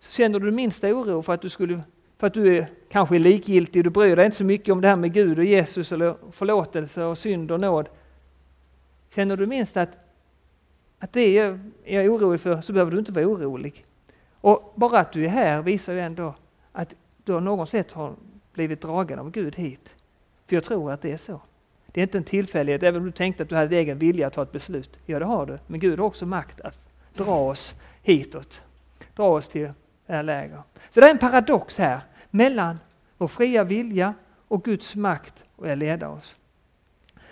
så 0.00 0.10
känner 0.10 0.38
du 0.38 0.50
minsta 0.50 0.88
oro 0.88 1.22
för 1.22 1.32
att 1.32 1.42
du 1.42 1.48
skulle 1.48 1.82
för 2.18 2.26
att 2.26 2.34
du 2.34 2.56
är 2.56 2.68
kanske 2.88 3.14
är 3.14 3.18
likgiltig, 3.18 3.84
du 3.84 3.90
bryr 3.90 4.16
dig 4.16 4.24
inte 4.24 4.36
så 4.36 4.44
mycket 4.44 4.72
om 4.72 4.80
det 4.80 4.88
här 4.88 4.96
med 4.96 5.12
Gud 5.12 5.38
och 5.38 5.44
Jesus 5.44 5.92
eller 5.92 6.16
förlåtelse 6.32 7.04
och 7.04 7.18
synd 7.18 7.50
och 7.50 7.60
nåd. 7.60 7.88
Känner 9.14 9.36
du 9.36 9.46
minst 9.46 9.76
att, 9.76 9.98
att 10.98 11.12
det 11.12 11.38
är 11.38 11.60
jag 11.84 12.08
orolig 12.08 12.40
för 12.40 12.60
så 12.60 12.72
behöver 12.72 12.92
du 12.92 12.98
inte 12.98 13.12
vara 13.12 13.26
orolig. 13.26 13.84
Och 14.40 14.72
bara 14.76 15.00
att 15.00 15.12
du 15.12 15.24
är 15.24 15.28
här 15.28 15.62
visar 15.62 15.92
ju 15.92 16.00
ändå 16.00 16.34
att 16.72 16.94
du 17.24 17.32
har 17.32 17.40
någon 17.40 17.66
sätt 17.66 17.92
har 17.92 18.14
blivit 18.52 18.80
dragen 18.80 19.18
av 19.18 19.30
Gud 19.30 19.56
hit. 19.56 19.94
För 20.46 20.56
jag 20.56 20.64
tror 20.64 20.92
att 20.92 21.02
det 21.02 21.12
är 21.12 21.16
så. 21.16 21.40
Det 21.86 22.00
är 22.00 22.02
inte 22.02 22.18
en 22.18 22.24
tillfällighet, 22.24 22.82
även 22.82 23.00
om 23.00 23.06
du 23.06 23.12
tänkte 23.12 23.42
att 23.42 23.48
du 23.48 23.56
hade 23.56 23.76
egen 23.76 23.98
vilja 23.98 24.26
att 24.26 24.32
ta 24.32 24.42
ett 24.42 24.52
beslut. 24.52 24.98
Ja, 25.06 25.18
det 25.18 25.24
har 25.24 25.46
du. 25.46 25.58
Men 25.66 25.80
Gud 25.80 25.98
har 25.98 26.06
också 26.06 26.26
makt 26.26 26.60
att 26.60 26.78
dra 27.14 27.48
oss 27.48 27.74
hitåt. 28.02 28.62
Dra 29.14 29.28
oss 29.28 29.48
till 29.48 29.70
läger. 30.06 30.62
Så 30.90 31.00
det 31.00 31.06
är 31.06 31.10
en 31.10 31.18
paradox 31.18 31.78
här 31.78 32.00
mellan 32.30 32.78
vår 33.18 33.28
fria 33.28 33.64
vilja 33.64 34.14
och 34.48 34.64
Guds 34.64 34.94
makt 34.94 35.44
att 35.62 35.78
leda 35.78 36.08
oss. 36.08 36.36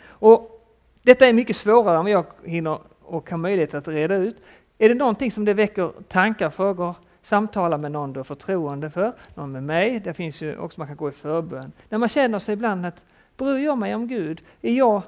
Och 0.06 0.66
detta 1.02 1.26
är 1.26 1.32
mycket 1.32 1.56
svårare 1.56 1.98
än 1.98 2.06
jag 2.06 2.24
hinner 2.44 2.78
och 3.02 3.30
har 3.30 3.38
möjlighet 3.38 3.74
att 3.74 3.88
reda 3.88 4.16
ut. 4.16 4.36
Är 4.78 4.88
det 4.88 4.94
någonting 4.94 5.32
som 5.32 5.44
det 5.44 5.54
väcker 5.54 5.92
tankar, 6.08 6.50
frågor, 6.50 6.94
samtala 7.22 7.78
med 7.78 7.92
någon 7.92 8.12
du 8.12 8.18
har 8.20 8.24
förtroende 8.24 8.90
för, 8.90 9.12
någon 9.34 9.52
med 9.52 9.62
mig, 9.62 10.00
det 10.00 10.14
finns 10.14 10.42
ju 10.42 10.58
också 10.58 10.80
man 10.80 10.86
kan 10.86 10.96
gå 10.96 11.08
i 11.08 11.12
förbön. 11.12 11.72
När 11.88 11.98
man 11.98 12.08
känner 12.08 12.38
sig 12.38 12.52
ibland 12.52 12.86
att 12.86 13.02
bryr 13.36 13.64
jag 13.64 13.78
mig 13.78 13.94
om 13.94 14.08
Gud? 14.08 14.40
Är 14.62 14.72
jag, 14.72 15.02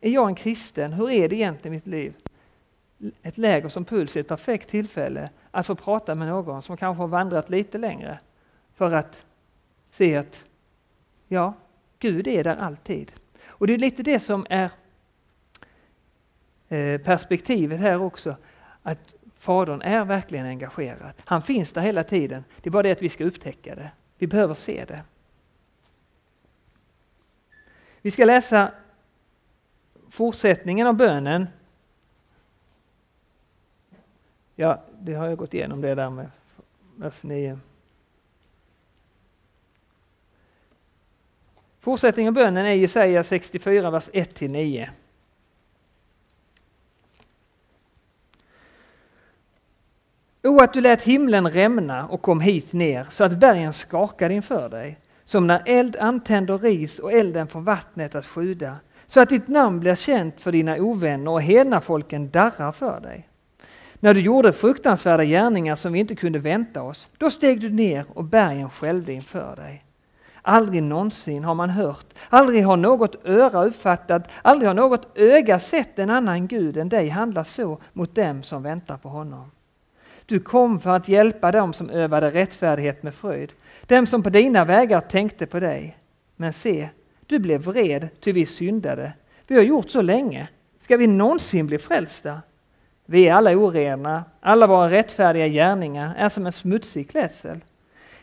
är 0.00 0.10
jag 0.10 0.28
en 0.28 0.34
kristen? 0.34 0.92
Hur 0.92 1.10
är 1.10 1.28
det 1.28 1.36
egentligen 1.36 1.74
i 1.74 1.76
mitt 1.76 1.86
liv? 1.86 2.14
Ett 3.22 3.38
läger 3.38 3.68
som 3.68 3.84
Puls 3.84 4.16
är 4.16 4.20
ett 4.20 4.28
perfekt 4.28 4.68
tillfälle 4.68 5.30
att 5.50 5.66
få 5.66 5.74
prata 5.74 6.14
med 6.14 6.28
någon 6.28 6.62
som 6.62 6.76
kanske 6.76 7.02
har 7.02 7.08
vandrat 7.08 7.50
lite 7.50 7.78
längre 7.78 8.18
för 8.74 8.92
att 8.92 9.24
se 9.90 10.16
att 10.16 10.44
ja, 11.28 11.54
Gud 11.98 12.26
är 12.28 12.44
där 12.44 12.56
alltid. 12.56 13.12
Och 13.44 13.66
det 13.66 13.74
är 13.74 13.78
lite 13.78 14.02
det 14.02 14.20
som 14.20 14.46
är 14.50 14.70
eh, 16.68 17.00
perspektivet 17.00 17.80
här 17.80 18.02
också, 18.02 18.36
att 18.82 19.14
Fadern 19.38 19.82
är 19.82 20.04
verkligen 20.04 20.46
engagerad. 20.46 21.12
Han 21.24 21.42
finns 21.42 21.72
där 21.72 21.80
hela 21.80 22.04
tiden. 22.04 22.44
Det 22.60 22.68
är 22.68 22.70
bara 22.70 22.82
det 22.82 22.92
att 22.92 23.02
vi 23.02 23.08
ska 23.08 23.24
upptäcka 23.24 23.74
det. 23.74 23.90
Vi 24.18 24.26
behöver 24.26 24.54
se 24.54 24.84
det. 24.84 25.02
Vi 28.00 28.10
ska 28.10 28.24
läsa 28.24 28.72
fortsättningen 30.10 30.86
av 30.86 30.94
bönen. 30.94 31.46
Ja, 34.56 34.82
det 35.00 35.14
har 35.14 35.28
jag 35.28 35.38
gått 35.38 35.54
igenom 35.54 35.80
det 35.80 35.94
där 35.94 36.10
med 36.10 36.30
vers 36.96 37.22
9. 37.22 37.58
Fortsättningen 41.80 42.30
av 42.30 42.34
bönen 42.34 42.66
är 42.66 42.72
Jesaja 42.72 43.24
64, 43.24 43.90
vers 43.90 44.10
1-9. 44.12 44.88
O, 50.42 50.58
att 50.60 50.72
du 50.72 50.80
lät 50.80 51.02
himlen 51.02 51.48
rämna 51.48 52.06
och 52.06 52.22
kom 52.22 52.40
hit 52.40 52.72
ner 52.72 53.06
så 53.10 53.24
att 53.24 53.38
bergen 53.38 53.72
skakade 53.72 54.34
inför 54.34 54.68
dig, 54.68 54.98
som 55.24 55.46
när 55.46 55.62
eld 55.66 55.96
antänder 55.96 56.58
ris 56.58 56.98
och 56.98 57.12
elden 57.12 57.46
får 57.46 57.60
vattnet 57.60 58.14
att 58.14 58.26
sjuda, 58.26 58.76
så 59.06 59.20
att 59.20 59.28
ditt 59.28 59.48
namn 59.48 59.80
blir 59.80 59.94
känt 59.94 60.40
för 60.40 60.52
dina 60.52 60.76
ovänner 60.76 61.30
och 61.30 61.42
hednafolken 61.42 62.30
darrar 62.30 62.72
för 62.72 63.00
dig. 63.00 63.28
När 64.04 64.14
du 64.14 64.20
gjorde 64.20 64.52
fruktansvärda 64.52 65.24
gärningar 65.24 65.76
som 65.76 65.92
vi 65.92 65.98
inte 65.98 66.14
kunde 66.14 66.38
vänta 66.38 66.82
oss, 66.82 67.08
då 67.18 67.30
steg 67.30 67.60
du 67.60 67.70
ner 67.70 68.04
och 68.14 68.24
bergen 68.24 68.70
skällde 68.70 69.12
inför 69.12 69.56
dig. 69.56 69.82
Aldrig 70.42 70.82
någonsin 70.82 71.44
har 71.44 71.54
man 71.54 71.70
hört, 71.70 72.06
aldrig 72.28 72.64
har 72.64 72.76
något 72.76 73.26
öra 73.26 73.64
uppfattat, 73.64 74.28
aldrig 74.42 74.68
har 74.68 74.74
något 74.74 75.18
öga 75.18 75.60
sett 75.60 75.98
en 75.98 76.10
annan 76.10 76.46
Gud 76.46 76.76
än 76.76 76.88
dig 76.88 77.08
handla 77.08 77.44
så 77.44 77.78
mot 77.92 78.14
dem 78.14 78.42
som 78.42 78.62
väntar 78.62 78.96
på 78.96 79.08
honom. 79.08 79.50
Du 80.26 80.40
kom 80.40 80.80
för 80.80 80.90
att 80.90 81.08
hjälpa 81.08 81.52
dem 81.52 81.72
som 81.72 81.90
övade 81.90 82.30
rättfärdighet 82.30 83.02
med 83.02 83.14
fröjd, 83.14 83.52
dem 83.86 84.06
som 84.06 84.22
på 84.22 84.30
dina 84.30 84.64
vägar 84.64 85.00
tänkte 85.00 85.46
på 85.46 85.60
dig. 85.60 85.96
Men 86.36 86.52
se, 86.52 86.88
du 87.26 87.38
blev 87.38 87.60
vred, 87.60 88.08
ty 88.20 88.32
vi 88.32 88.46
syndade. 88.46 89.12
Vi 89.46 89.54
har 89.54 89.62
gjort 89.62 89.90
så 89.90 90.02
länge. 90.02 90.48
Ska 90.80 90.96
vi 90.96 91.06
någonsin 91.06 91.66
bli 91.66 91.78
frälsta? 91.78 92.40
Vi 93.06 93.28
är 93.28 93.34
alla 93.34 93.56
orena, 93.56 94.24
alla 94.40 94.66
våra 94.66 94.90
rättfärdiga 94.90 95.48
gärningar 95.48 96.14
är 96.18 96.28
som 96.28 96.46
en 96.46 96.52
smutsig 96.52 97.10
klädsel. 97.10 97.60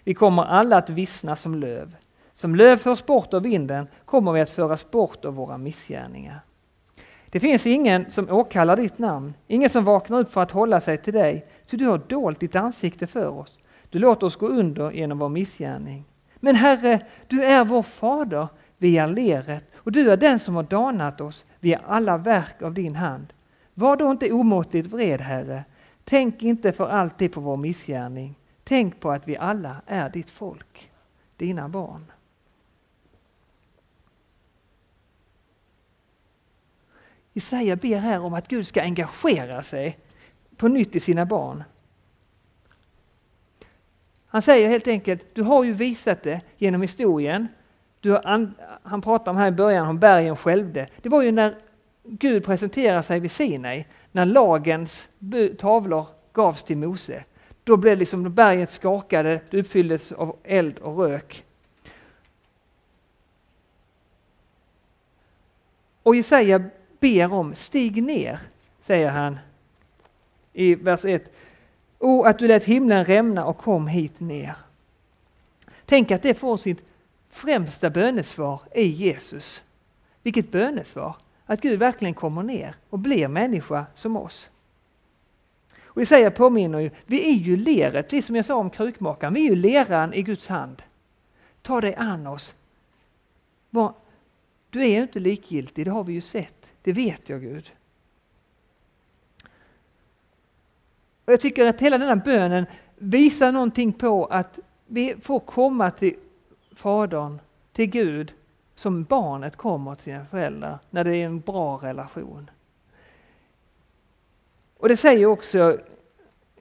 Vi 0.03 0.13
kommer 0.13 0.43
alla 0.43 0.77
att 0.77 0.89
vissna 0.89 1.35
som 1.35 1.55
löv. 1.55 1.95
Som 2.35 2.55
löv 2.55 2.77
förs 2.77 3.05
bort 3.05 3.33
av 3.33 3.41
vinden 3.41 3.87
kommer 4.05 4.31
vi 4.31 4.41
att 4.41 4.49
föras 4.49 4.91
bort 4.91 5.25
av 5.25 5.35
våra 5.35 5.57
missgärningar. 5.57 6.39
Det 7.31 7.39
finns 7.39 7.67
ingen 7.67 8.11
som 8.11 8.29
åkallar 8.29 8.77
ditt 8.77 8.97
namn, 8.97 9.33
ingen 9.47 9.69
som 9.69 9.83
vaknar 9.83 10.19
upp 10.19 10.33
för 10.33 10.41
att 10.41 10.51
hålla 10.51 10.81
sig 10.81 10.97
till 10.97 11.13
dig, 11.13 11.45
så 11.65 11.75
du 11.75 11.85
har 11.85 11.97
dolt 11.97 12.39
ditt 12.39 12.55
ansikte 12.55 13.07
för 13.07 13.27
oss. 13.27 13.57
Du 13.89 13.99
låter 13.99 14.27
oss 14.27 14.35
gå 14.35 14.47
under 14.47 14.91
genom 14.91 15.19
vår 15.19 15.29
missgärning. 15.29 16.05
Men 16.35 16.55
Herre, 16.55 16.99
du 17.27 17.43
är 17.43 17.65
vår 17.65 17.83
fader, 17.83 18.47
vi 18.77 18.97
är 18.97 19.07
leret 19.07 19.63
och 19.75 19.91
du 19.91 20.11
är 20.11 20.17
den 20.17 20.39
som 20.39 20.55
har 20.55 20.63
danat 20.63 21.21
oss, 21.21 21.45
vi 21.59 21.73
är 21.73 21.81
alla 21.87 22.17
verk 22.17 22.61
av 22.61 22.73
din 22.73 22.95
hand. 22.95 23.33
Var 23.79 23.95
då 23.95 24.11
inte 24.11 24.31
omåttligt 24.31 24.87
vred, 24.87 25.21
Herre. 25.21 25.63
Tänk 26.03 26.43
inte 26.43 26.71
för 26.71 26.89
alltid 26.89 27.33
på 27.33 27.41
vår 27.41 27.57
missgärning. 27.57 28.35
Tänk 28.63 28.99
på 28.99 29.11
att 29.11 29.27
vi 29.27 29.37
alla 29.37 29.81
är 29.85 30.09
ditt 30.09 30.29
folk, 30.29 30.91
dina 31.37 31.69
barn. 31.69 32.11
Jesaja 37.33 37.75
ber 37.75 37.97
här 37.97 38.19
om 38.19 38.33
att 38.33 38.47
Gud 38.47 38.67
ska 38.67 38.81
engagera 38.81 39.63
sig 39.63 39.99
på 40.57 40.67
nytt 40.67 40.95
i 40.95 40.99
sina 40.99 41.25
barn. 41.25 41.63
Han 44.27 44.41
säger 44.41 44.69
helt 44.69 44.87
enkelt, 44.87 45.35
du 45.35 45.41
har 45.41 45.63
ju 45.63 45.73
visat 45.73 46.23
det 46.23 46.41
genom 46.57 46.81
historien. 46.81 47.47
han 48.83 49.01
pratar 49.01 49.31
om 49.31 49.37
här 49.37 49.47
i 49.47 49.51
början 49.51 49.87
om 49.87 49.99
bergen 49.99 50.35
skälvde. 50.35 50.87
Det 51.01 51.09
var 51.09 51.21
ju 51.21 51.31
när 51.31 51.68
Gud 52.11 52.43
presenterar 52.43 53.01
sig 53.01 53.19
vid 53.19 53.31
Sinai, 53.31 53.85
när 54.11 54.25
lagens 54.25 55.07
tavlor 55.57 56.07
gavs 56.33 56.63
till 56.63 56.77
Mose. 56.77 57.23
Då 57.63 57.77
blev 57.77 57.97
liksom 57.97 58.33
berget 58.33 58.71
skakade, 58.71 59.41
det 59.49 59.59
uppfylldes 59.59 60.11
av 60.11 60.35
eld 60.43 60.77
och 60.77 60.97
rök. 60.97 61.43
Och 66.03 66.15
Jesaja 66.15 66.63
ber 66.99 67.33
om, 67.33 67.55
stig 67.55 68.03
ner, 68.03 68.39
säger 68.81 69.09
han 69.09 69.37
i 70.53 70.75
vers 70.75 71.05
1. 71.05 71.33
O, 71.99 72.23
att 72.23 72.39
du 72.39 72.47
lät 72.47 72.63
himlen 72.63 73.05
rämna 73.05 73.45
och 73.45 73.57
kom 73.57 73.87
hit 73.87 74.19
ner. 74.19 74.55
Tänk 75.85 76.11
att 76.11 76.21
det 76.21 76.33
får 76.33 76.57
sitt 76.57 76.83
främsta 77.29 77.89
bönesvar 77.89 78.61
i 78.75 78.83
Jesus. 78.83 79.61
Vilket 80.23 80.51
bönesvar! 80.51 81.15
Att 81.49 81.61
Gud 81.61 81.79
verkligen 81.79 82.13
kommer 82.13 82.43
ner 82.43 82.75
och 82.89 82.99
blir 82.99 83.27
människa 83.27 83.85
som 83.95 84.15
oss. 84.17 84.49
Och 85.81 86.01
Jesaja 86.01 86.31
påminner 86.31 86.79
ju, 86.79 86.91
vi 87.05 87.29
är 87.29 87.35
ju 87.35 87.57
leret, 87.57 88.09
precis 88.09 88.25
som 88.25 88.35
jag 88.35 88.45
sa 88.45 88.55
om 88.55 88.69
krukmakaren, 88.69 89.33
vi 89.33 89.45
är 89.45 89.49
ju 89.49 89.55
leran 89.55 90.13
i 90.13 90.21
Guds 90.21 90.47
hand. 90.47 90.81
Ta 91.61 91.81
dig 91.81 91.95
an 91.95 92.27
oss. 92.27 92.53
Du 94.69 94.83
är 94.83 94.87
ju 94.87 95.01
inte 95.01 95.19
likgiltig, 95.19 95.85
det 95.85 95.91
har 95.91 96.03
vi 96.03 96.13
ju 96.13 96.21
sett. 96.21 96.65
Det 96.81 96.93
vet 96.93 97.29
jag 97.29 97.41
Gud. 97.41 97.71
Och 101.25 101.33
jag 101.33 101.41
tycker 101.41 101.65
att 101.65 101.81
hela 101.81 101.97
denna 101.97 102.15
bönen 102.15 102.65
visar 102.95 103.51
någonting 103.51 103.93
på 103.93 104.25
att 104.25 104.59
vi 104.87 105.15
får 105.21 105.39
komma 105.39 105.91
till 105.91 106.15
Fadern, 106.71 107.39
till 107.73 107.89
Gud, 107.89 108.33
som 108.79 109.03
barnet 109.03 109.55
kommer 109.55 109.95
till 109.95 110.03
sina 110.03 110.25
föräldrar 110.25 110.79
när 110.89 111.03
det 111.03 111.15
är 111.15 111.25
en 111.25 111.39
bra 111.39 111.77
relation. 111.77 112.49
Och 114.77 114.89
det 114.89 114.97
säger 114.97 115.25
också 115.25 115.77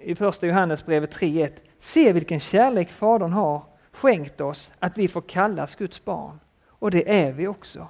i 0.01 0.15
första 0.15 0.47
Johannesbrevet 0.47 1.17
3.1, 1.17 1.53
se 1.81 2.13
vilken 2.13 2.41
kärlek 2.41 2.91
Fadern 2.91 3.33
har 3.33 3.63
skänkt 3.93 4.41
oss 4.41 4.71
att 4.79 4.99
vi 4.99 5.09
får 5.09 5.21
kallas 5.21 5.77
Guds 5.77 6.05
barn. 6.05 6.41
Och 6.67 6.91
det 6.91 7.25
är 7.25 7.33
vi 7.33 7.47
också. 7.47 7.89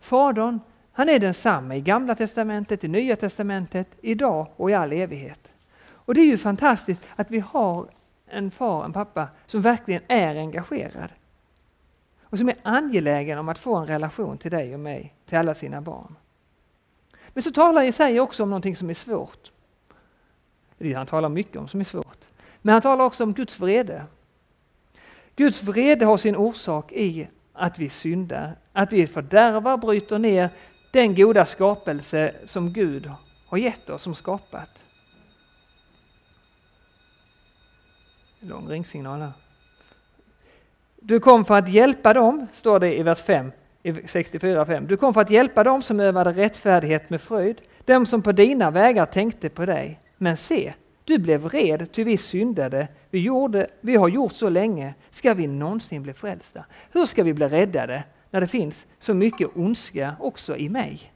Fadern 0.00 0.60
Han 0.92 1.08
är 1.08 1.18
densamma 1.18 1.76
i 1.76 1.80
Gamla 1.80 2.14
Testamentet, 2.14 2.84
i 2.84 2.88
Nya 2.88 3.16
Testamentet, 3.16 3.88
idag 4.00 4.46
och 4.56 4.70
i 4.70 4.74
all 4.74 4.92
evighet. 4.92 5.48
Och 5.90 6.14
det 6.14 6.20
är 6.20 6.26
ju 6.26 6.38
fantastiskt 6.38 7.02
att 7.16 7.30
vi 7.30 7.38
har 7.38 7.86
en 8.26 8.50
far, 8.50 8.84
en 8.84 8.92
pappa, 8.92 9.28
som 9.46 9.60
verkligen 9.60 10.02
är 10.08 10.36
engagerad. 10.36 11.10
Och 12.30 12.38
som 12.38 12.48
är 12.48 12.56
angelägen 12.62 13.38
om 13.38 13.48
att 13.48 13.58
få 13.58 13.76
en 13.76 13.86
relation 13.86 14.38
till 14.38 14.50
dig 14.50 14.74
och 14.74 14.80
mig, 14.80 15.14
till 15.26 15.38
alla 15.38 15.54
sina 15.54 15.80
barn. 15.80 16.16
Men 17.28 17.42
så 17.42 17.50
talar 17.50 17.82
Jesaja 17.82 18.22
också 18.22 18.42
om 18.42 18.50
någonting 18.50 18.76
som 18.76 18.90
är 18.90 18.94
svårt. 18.94 19.50
Det 20.78 20.92
han 20.92 21.06
talar 21.06 21.28
mycket 21.28 21.56
om 21.56 21.68
som 21.68 21.80
är 21.80 21.84
svårt. 21.84 22.18
Men 22.62 22.72
han 22.72 22.82
talar 22.82 23.04
också 23.04 23.24
om 23.24 23.32
Guds 23.32 23.60
vrede. 23.60 24.04
Guds 25.36 25.62
vrede 25.62 26.04
har 26.04 26.16
sin 26.16 26.36
orsak 26.36 26.92
i 26.92 27.28
att 27.52 27.78
vi 27.78 27.90
syndar, 27.90 28.56
att 28.72 28.92
vi 28.92 29.06
fördärvar, 29.06 29.76
bryter 29.76 30.18
ner 30.18 30.48
den 30.92 31.14
goda 31.14 31.46
skapelse 31.46 32.34
som 32.46 32.72
Gud 32.72 33.10
har 33.46 33.58
gett 33.58 33.90
oss, 33.90 34.02
som 34.02 34.14
skapat. 34.14 34.70
Lång 38.40 38.68
ringsignal 38.68 39.20
här. 39.20 39.32
Du 41.00 41.20
kom 41.20 41.44
för 41.44 41.54
att 41.54 41.68
hjälpa 41.68 42.12
dem, 42.12 42.46
står 42.52 42.78
det 42.80 42.98
i 42.98 43.02
vers 43.02 43.22
5, 43.22 43.52
i 43.82 43.92
64.5. 43.92 44.86
Du 44.86 44.96
kom 44.96 45.14
för 45.14 45.20
att 45.20 45.30
hjälpa 45.30 45.64
dem 45.64 45.82
som 45.82 46.00
övade 46.00 46.32
rättfärdighet 46.32 47.10
med 47.10 47.20
fröjd, 47.20 47.60
dem 47.84 48.06
som 48.06 48.22
på 48.22 48.32
dina 48.32 48.70
vägar 48.70 49.06
tänkte 49.06 49.48
på 49.48 49.66
dig. 49.66 50.00
Men 50.16 50.36
se, 50.36 50.74
du 51.04 51.18
blev 51.18 51.48
red, 51.48 51.92
ty 51.92 52.04
vi 52.04 52.16
syndade. 52.16 52.88
Vi, 53.10 53.18
gjorde, 53.18 53.66
vi 53.80 53.96
har 53.96 54.08
gjort 54.08 54.32
så 54.32 54.48
länge. 54.48 54.94
Ska 55.10 55.34
vi 55.34 55.46
någonsin 55.46 56.02
bli 56.02 56.12
frälsta? 56.12 56.64
Hur 56.92 57.06
ska 57.06 57.22
vi 57.22 57.34
bli 57.34 57.48
räddade 57.48 58.04
när 58.30 58.40
det 58.40 58.46
finns 58.46 58.86
så 58.98 59.14
mycket 59.14 59.48
ondska 59.54 60.16
också 60.20 60.56
i 60.56 60.68
mig? 60.68 61.12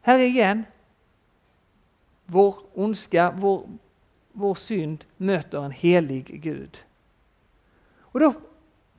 Här 0.00 0.18
igen, 0.18 0.64
vår 2.26 2.54
ondska, 2.74 3.32
vår, 3.36 3.62
vår 4.32 4.54
synd 4.54 5.04
möter 5.16 5.64
en 5.64 5.70
helig 5.70 6.42
Gud. 6.42 6.78
Och 8.00 8.20
då 8.20 8.34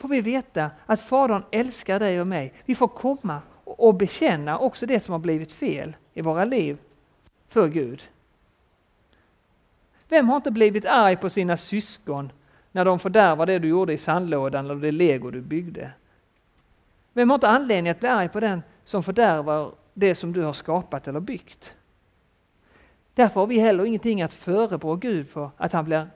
får 0.01 0.07
vi 0.07 0.21
veta 0.21 0.71
att 0.85 1.01
Fadern 1.01 1.43
älskar 1.51 1.99
dig 1.99 2.21
och 2.21 2.27
mig. 2.27 2.53
Vi 2.65 2.75
får 2.75 2.87
komma 2.87 3.41
och 3.63 3.95
bekänna 3.95 4.59
också 4.59 4.85
det 4.85 4.99
som 4.99 5.11
har 5.11 5.19
blivit 5.19 5.51
fel 5.51 5.95
i 6.13 6.21
våra 6.21 6.45
liv 6.45 6.77
för 7.47 7.67
Gud. 7.67 8.01
Vem 10.09 10.29
har 10.29 10.35
inte 10.35 10.51
blivit 10.51 10.85
arg 10.85 11.15
på 11.15 11.29
sina 11.29 11.57
syskon 11.57 12.31
när 12.71 12.85
de 12.85 12.99
fördärvar 12.99 13.45
det 13.45 13.59
du 13.59 13.67
gjorde 13.67 13.93
i 13.93 13.97
sandlådan 13.97 14.65
eller 14.65 14.75
det 14.75 14.91
lego 14.91 15.31
du 15.31 15.41
byggde? 15.41 15.91
Vem 17.13 17.29
har 17.29 17.35
inte 17.35 17.49
anledning 17.49 17.91
att 17.91 17.99
bli 17.99 18.09
arg 18.09 18.29
på 18.29 18.39
den 18.39 18.63
som 18.85 19.03
fördärvar 19.03 19.71
det 19.93 20.15
som 20.15 20.33
du 20.33 20.41
har 20.41 20.53
skapat 20.53 21.07
eller 21.07 21.19
byggt? 21.19 21.73
Därför 23.13 23.39
har 23.39 23.47
vi 23.47 23.59
heller 23.59 23.85
ingenting 23.85 24.21
att 24.21 24.33
förebrå 24.33 24.95
Gud 24.95 25.29
för 25.29 25.49
att 25.57 25.73
han 25.73 25.85
blir 25.85 26.07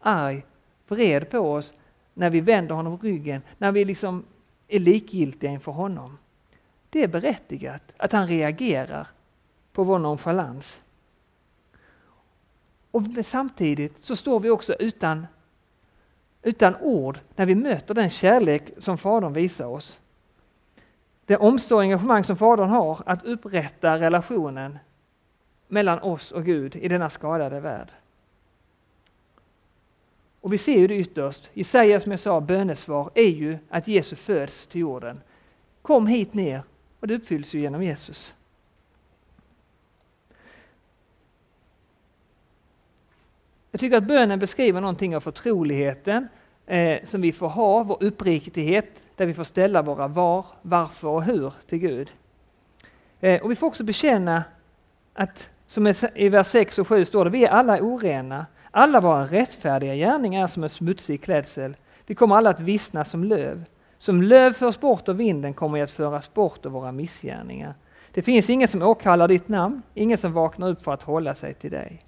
arg, 0.00 0.44
vred 0.88 1.30
på 1.30 1.38
oss 1.38 1.74
när 2.14 2.30
vi 2.30 2.40
vänder 2.40 2.74
honom 2.74 2.98
ryggen, 2.98 3.42
när 3.58 3.72
vi 3.72 3.84
liksom 3.84 4.24
är 4.68 4.78
likgiltiga 4.78 5.50
inför 5.50 5.72
honom. 5.72 6.18
Det 6.90 7.02
är 7.02 7.08
berättigat 7.08 7.82
att 7.96 8.12
han 8.12 8.26
reagerar 8.26 9.08
på 9.72 9.84
vår 9.84 9.98
nonchalans. 9.98 10.80
Och 12.90 13.02
samtidigt 13.24 14.00
så 14.00 14.16
står 14.16 14.40
vi 14.40 14.50
också 14.50 14.74
utan, 14.74 15.26
utan 16.42 16.76
ord 16.80 17.18
när 17.36 17.46
vi 17.46 17.54
möter 17.54 17.94
den 17.94 18.10
kärlek 18.10 18.70
som 18.78 18.98
Fadern 18.98 19.32
visar 19.32 19.66
oss. 19.66 19.98
Det 21.24 21.36
omsorg 21.36 21.76
och 21.76 21.82
engagemang 21.82 22.24
som 22.24 22.36
Fadern 22.36 22.68
har 22.68 23.02
att 23.06 23.24
upprätta 23.24 23.98
relationen 23.98 24.78
mellan 25.68 25.98
oss 25.98 26.32
och 26.32 26.44
Gud 26.44 26.76
i 26.76 26.88
denna 26.88 27.10
skadade 27.10 27.60
värld. 27.60 27.88
Och 30.40 30.52
vi 30.52 30.58
ser 30.58 30.78
ju 30.78 30.86
det 30.86 30.96
ytterst. 30.96 31.50
Jesaja 31.54 32.00
som 32.00 32.10
jag 32.10 32.20
sa, 32.20 32.40
bönesvar 32.40 33.10
är 33.14 33.28
ju 33.28 33.58
att 33.68 33.88
Jesus 33.88 34.20
föds 34.20 34.66
till 34.66 34.80
jorden. 34.80 35.20
Kom 35.82 36.06
hit 36.06 36.34
ner 36.34 36.62
och 37.00 37.06
det 37.06 37.14
uppfylls 37.14 37.54
ju 37.54 37.60
genom 37.60 37.82
Jesus. 37.82 38.34
Jag 43.70 43.80
tycker 43.80 43.96
att 43.96 44.04
bönen 44.04 44.38
beskriver 44.38 44.80
någonting 44.80 45.16
av 45.16 45.20
förtroligheten 45.20 46.28
eh, 46.66 47.04
som 47.04 47.20
vi 47.20 47.32
får 47.32 47.48
ha, 47.48 47.82
vår 47.82 48.02
uppriktighet, 48.02 49.02
där 49.16 49.26
vi 49.26 49.34
får 49.34 49.44
ställa 49.44 49.82
våra 49.82 50.08
var, 50.08 50.46
varför 50.62 51.08
och 51.08 51.22
hur 51.22 51.52
till 51.68 51.78
Gud. 51.78 52.12
Eh, 53.20 53.42
och 53.42 53.50
vi 53.50 53.56
får 53.56 53.66
också 53.66 53.84
bekänna 53.84 54.44
att, 55.14 55.50
som 55.66 55.94
i 56.14 56.28
vers 56.28 56.46
6 56.46 56.78
och 56.78 56.88
7 56.88 57.04
står 57.04 57.24
det, 57.24 57.30
vi 57.30 57.44
är 57.44 57.50
alla 57.50 57.80
orena, 57.80 58.46
alla 58.70 59.00
våra 59.00 59.26
rättfärdiga 59.26 59.94
gärningar 59.94 60.42
är 60.42 60.46
som 60.46 60.62
en 60.62 60.70
smutsig 60.70 61.22
klädsel. 61.22 61.76
Vi 62.06 62.14
kommer 62.14 62.36
alla 62.36 62.50
att 62.50 62.60
vissna 62.60 63.04
som 63.04 63.24
löv. 63.24 63.64
Som 63.98 64.22
löv 64.22 64.52
förs 64.52 64.80
bort 64.80 65.08
av 65.08 65.16
vinden 65.16 65.54
kommer 65.54 65.78
vi 65.78 65.82
att 65.82 65.90
föras 65.90 66.34
bort 66.34 66.66
av 66.66 66.72
våra 66.72 66.92
missgärningar. 66.92 67.74
Det 68.12 68.22
finns 68.22 68.50
ingen 68.50 68.68
som 68.68 68.82
åkallar 68.82 69.28
ditt 69.28 69.48
namn, 69.48 69.82
ingen 69.94 70.18
som 70.18 70.32
vaknar 70.32 70.68
upp 70.68 70.84
för 70.84 70.92
att 70.92 71.02
hålla 71.02 71.34
sig 71.34 71.54
till 71.54 71.70
dig. 71.70 72.04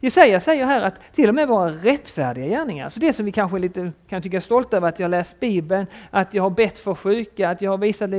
Jesaja 0.00 0.40
säger 0.40 0.66
här 0.66 0.82
att 0.82 0.94
till 1.12 1.28
och 1.28 1.34
med 1.34 1.48
våra 1.48 1.70
rättfärdiga 1.70 2.46
gärningar, 2.46 2.88
så 2.88 3.00
det 3.00 3.12
som 3.12 3.24
vi 3.24 3.32
kanske 3.32 3.58
lite 3.58 3.92
kan 4.08 4.22
tycka 4.22 4.36
är 4.36 4.40
stolta 4.40 4.76
över, 4.76 4.88
att 4.88 4.98
jag 4.98 5.10
läst 5.10 5.40
Bibeln, 5.40 5.86
att 6.10 6.34
jag 6.34 6.42
har 6.42 6.50
bett 6.50 6.78
för 6.78 6.94
sjuka, 6.94 7.50
att 7.50 7.62
jag 7.62 7.70
har 7.70 7.78
visat 7.78 8.10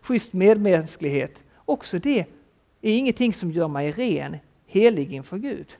schysst 0.00 0.32
medmänsklighet, 0.32 1.42
också 1.64 1.98
det 1.98 2.18
är 2.80 2.98
ingenting 2.98 3.32
som 3.32 3.50
gör 3.50 3.68
mig 3.68 3.90
ren, 3.90 4.36
helig 4.66 5.12
inför 5.12 5.38
Gud. 5.38 5.76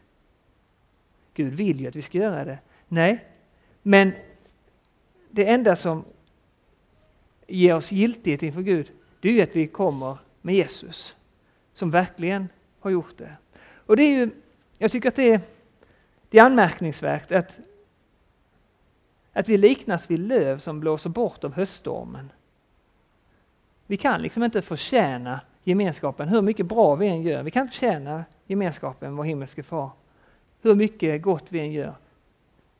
Gud 1.35 1.53
vill 1.53 1.81
ju 1.81 1.88
att 1.88 1.97
vi 1.97 2.03
ska 2.03 2.18
göra 2.18 2.44
det. 2.44 2.59
Nej, 2.88 3.25
men 3.83 4.12
det 5.31 5.49
enda 5.51 5.77
som 5.77 6.05
ger 7.47 7.75
oss 7.75 7.92
giltighet 7.92 8.42
inför 8.42 8.62
Gud, 8.62 8.90
det 9.20 9.29
är 9.29 9.33
ju 9.33 9.42
att 9.42 9.57
vi 9.57 9.66
kommer 9.66 10.18
med 10.42 10.55
Jesus, 10.55 11.14
som 11.73 11.90
verkligen 11.90 12.49
har 12.81 12.90
gjort 12.90 13.18
det. 13.18 13.37
Och 13.87 13.97
det 13.97 14.03
är 14.03 14.11
ju, 14.11 14.31
jag 14.79 14.92
tycker 14.92 15.09
att 15.09 15.16
det 15.16 15.33
är, 15.33 15.40
det 16.31 16.38
är 16.38 16.44
anmärkningsvärt 16.44 17.33
att, 17.33 17.59
att 19.33 19.49
vi 19.49 19.57
liknas 19.57 20.11
vid 20.11 20.18
löv 20.18 20.59
som 20.59 20.81
blåser 20.81 21.11
bort 21.11 21.44
av 21.44 21.55
höststormen. 21.55 22.33
Vi 23.87 23.97
kan 23.97 24.23
liksom 24.23 24.44
inte 24.44 24.62
förtjäna 24.62 25.40
gemenskapen, 25.62 26.29
hur 26.29 26.42
mycket 26.42 26.66
bra 26.66 26.94
vi 26.94 27.09
än 27.09 27.23
gör. 27.23 27.42
Vi 27.42 27.51
kan 27.51 27.62
inte 27.62 27.73
förtjäna 27.73 28.25
gemenskapen 28.47 29.11
med 29.11 29.16
vår 29.16 29.25
himmelske 29.25 29.62
far 29.62 29.90
hur 30.64 30.74
mycket 30.74 31.22
gott 31.22 31.44
vi 31.48 31.61
än 31.61 31.72
gör. 31.72 31.94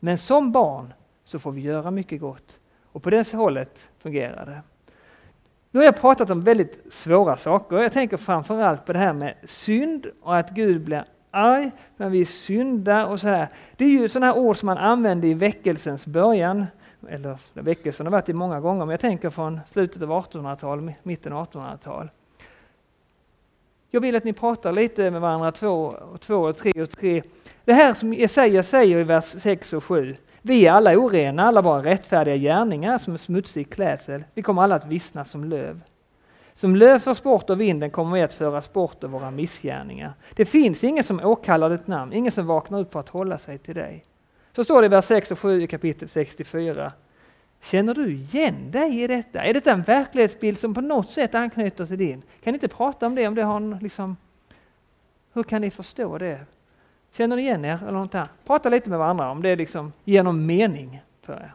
Men 0.01 0.18
som 0.18 0.53
barn 0.53 0.92
så 1.25 1.38
får 1.38 1.53
vi 1.53 1.61
göra 1.61 1.90
mycket 1.90 2.20
gott. 2.20 2.59
Och 2.92 3.03
på 3.03 3.11
det 3.11 3.33
hållet 3.33 3.88
fungerar 3.99 4.47
det. 4.47 4.62
Nu 5.70 5.81
har 5.81 5.85
jag 5.85 6.01
pratat 6.01 6.31
om 6.31 6.42
väldigt 6.42 6.92
svåra 6.92 7.37
saker. 7.37 7.77
Jag 7.77 7.92
tänker 7.92 8.16
framförallt 8.16 8.85
på 8.85 8.92
det 8.92 8.99
här 8.99 9.12
med 9.12 9.35
synd 9.44 10.07
och 10.23 10.37
att 10.37 10.51
Gud 10.51 10.85
blir 10.85 11.05
arg 11.31 11.70
när 11.97 12.09
vi 12.09 12.25
syndar 12.25 13.07
och 13.07 13.20
så 13.20 13.29
här. 13.29 13.49
Det 13.77 13.85
är 13.85 13.88
ju 13.88 14.09
sådana 14.09 14.27
här 14.27 14.38
ord 14.38 14.57
som 14.57 14.66
man 14.66 14.79
använde 14.79 15.27
i 15.27 15.35
väckelsens 15.35 16.07
början. 16.07 16.66
Eller 17.09 17.38
väckelsen 17.53 18.07
har 18.07 18.11
varit 18.11 18.27
det 18.27 18.35
många 18.35 18.61
gånger, 18.61 18.85
men 18.85 18.90
jag 18.90 19.01
tänker 19.01 19.31
från 19.31 19.61
slutet 19.73 20.03
av 20.03 20.09
1800-talet, 20.09 20.94
mitten 21.05 21.33
av 21.33 21.51
1800-talet. 21.51 22.12
Jag 23.94 24.00
vill 24.00 24.16
att 24.16 24.24
ni 24.24 24.33
pratar 24.33 24.72
lite 24.72 25.11
med 25.11 25.20
varandra 25.20 25.52
två 25.52 25.94
och 26.12 26.20
två 26.20 26.37
och 26.37 26.57
tre 26.57 26.83
och 26.83 26.90
tre. 26.90 27.22
Det 27.64 27.72
här 27.72 27.94
som 27.94 28.14
Jesaja 28.14 28.62
säger 28.62 28.98
i 28.98 29.04
vers 29.04 29.24
6 29.24 29.72
och 29.72 29.85
7. 29.85 30.16
Vi 30.42 30.66
är 30.66 30.72
alla 30.72 30.98
orena, 30.98 31.42
alla 31.42 31.62
våra 31.62 31.83
rättfärdiga 31.83 32.37
gärningar 32.37 32.98
som 32.98 33.12
en 33.12 33.18
smutsig 33.18 33.70
klädsel. 33.70 34.24
Vi 34.35 34.42
kommer 34.42 34.62
alla 34.62 34.74
att 34.74 34.87
vissna 34.87 35.24
som 35.24 35.44
löv. 35.44 35.80
Som 36.54 36.76
löv 36.76 36.98
förs 36.98 37.22
bort 37.22 37.50
av 37.50 37.57
vinden 37.57 37.90
kommer 37.90 38.16
vi 38.16 38.22
att 38.22 38.33
föras 38.33 38.72
bort 38.72 39.04
av 39.04 39.11
våra 39.11 39.30
missgärningar. 39.30 40.12
Det 40.37 40.44
finns 40.44 40.85
ingen 40.85 41.04
som 41.04 41.20
åkallar 41.20 41.70
ditt 41.70 41.87
namn, 41.87 42.12
ingen 42.12 42.33
som 42.33 42.46
vaknar 42.46 42.80
upp 42.80 42.92
för 42.92 43.00
att 43.00 43.09
hålla 43.09 43.38
sig 43.38 43.59
till 43.59 43.74
dig. 43.74 44.04
Så 44.57 44.64
står 44.64 44.80
det 44.83 44.87
i 44.87 44.88
vers 44.88 45.04
6 45.04 45.30
och 45.30 45.38
7 45.38 45.62
i 45.62 45.66
kapitel 45.66 46.09
64. 46.09 46.92
Känner 47.64 47.94
du 47.94 48.12
igen 48.12 48.70
dig 48.70 49.03
i 49.03 49.07
detta? 49.07 49.44
Är 49.44 49.55
detta 49.55 49.72
en 49.72 49.83
verklighetsbild 49.83 50.59
som 50.59 50.74
på 50.74 50.81
något 50.81 51.11
sätt 51.11 51.35
anknyter 51.35 51.87
till 51.87 51.98
din? 51.98 52.22
Kan 52.42 52.53
ni 52.53 52.57
inte 52.57 52.68
prata 52.68 53.07
om 53.07 53.14
det? 53.14 53.29
Om 53.29 53.35
det 53.35 53.42
har 53.42 53.81
liksom, 53.81 54.16
hur 55.33 55.42
kan 55.42 55.61
ni 55.61 55.70
förstå 55.70 56.18
det? 56.18 56.40
Känner 57.12 57.37
ni 57.37 57.42
igen 57.42 57.64
er? 57.64 57.79
Eller 57.83 57.98
något 57.98 58.12
där? 58.12 58.29
Prata 58.46 58.68
lite 58.68 58.90
med 58.90 58.98
varandra 58.98 59.31
om 59.31 59.42
det 59.42 59.57
liksom 59.57 59.92
ger 60.05 60.22
någon 60.22 60.46
mening 60.46 61.03
för 61.22 61.33
er. 61.33 61.53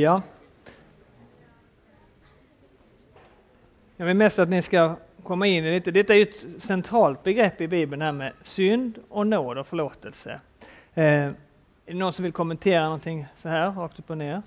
Ja. 0.00 0.22
Jag 3.96 4.06
vill 4.06 4.16
mest 4.16 4.38
att 4.38 4.48
ni 4.48 4.62
ska 4.62 4.96
komma 5.22 5.46
in 5.46 5.64
i 5.64 5.74
lite. 5.74 5.90
Detta 5.90 6.14
är 6.14 6.22
ett 6.22 6.62
centralt 6.62 7.22
begrepp 7.22 7.60
i 7.60 7.68
Bibeln, 7.68 8.02
här 8.02 8.12
med 8.12 8.32
synd 8.42 8.98
och 9.08 9.26
nåd 9.26 9.58
och 9.58 9.66
förlåtelse. 9.66 10.40
Eh, 10.94 11.04
är 11.04 11.34
det 11.84 11.94
någon 11.94 12.12
som 12.12 12.22
vill 12.22 12.32
kommentera 12.32 12.84
någonting 12.84 13.26
så 13.36 13.48
här, 13.48 13.70
rakt 13.70 13.98
upp 13.98 14.10
och 14.10 14.18
ner? 14.18 14.42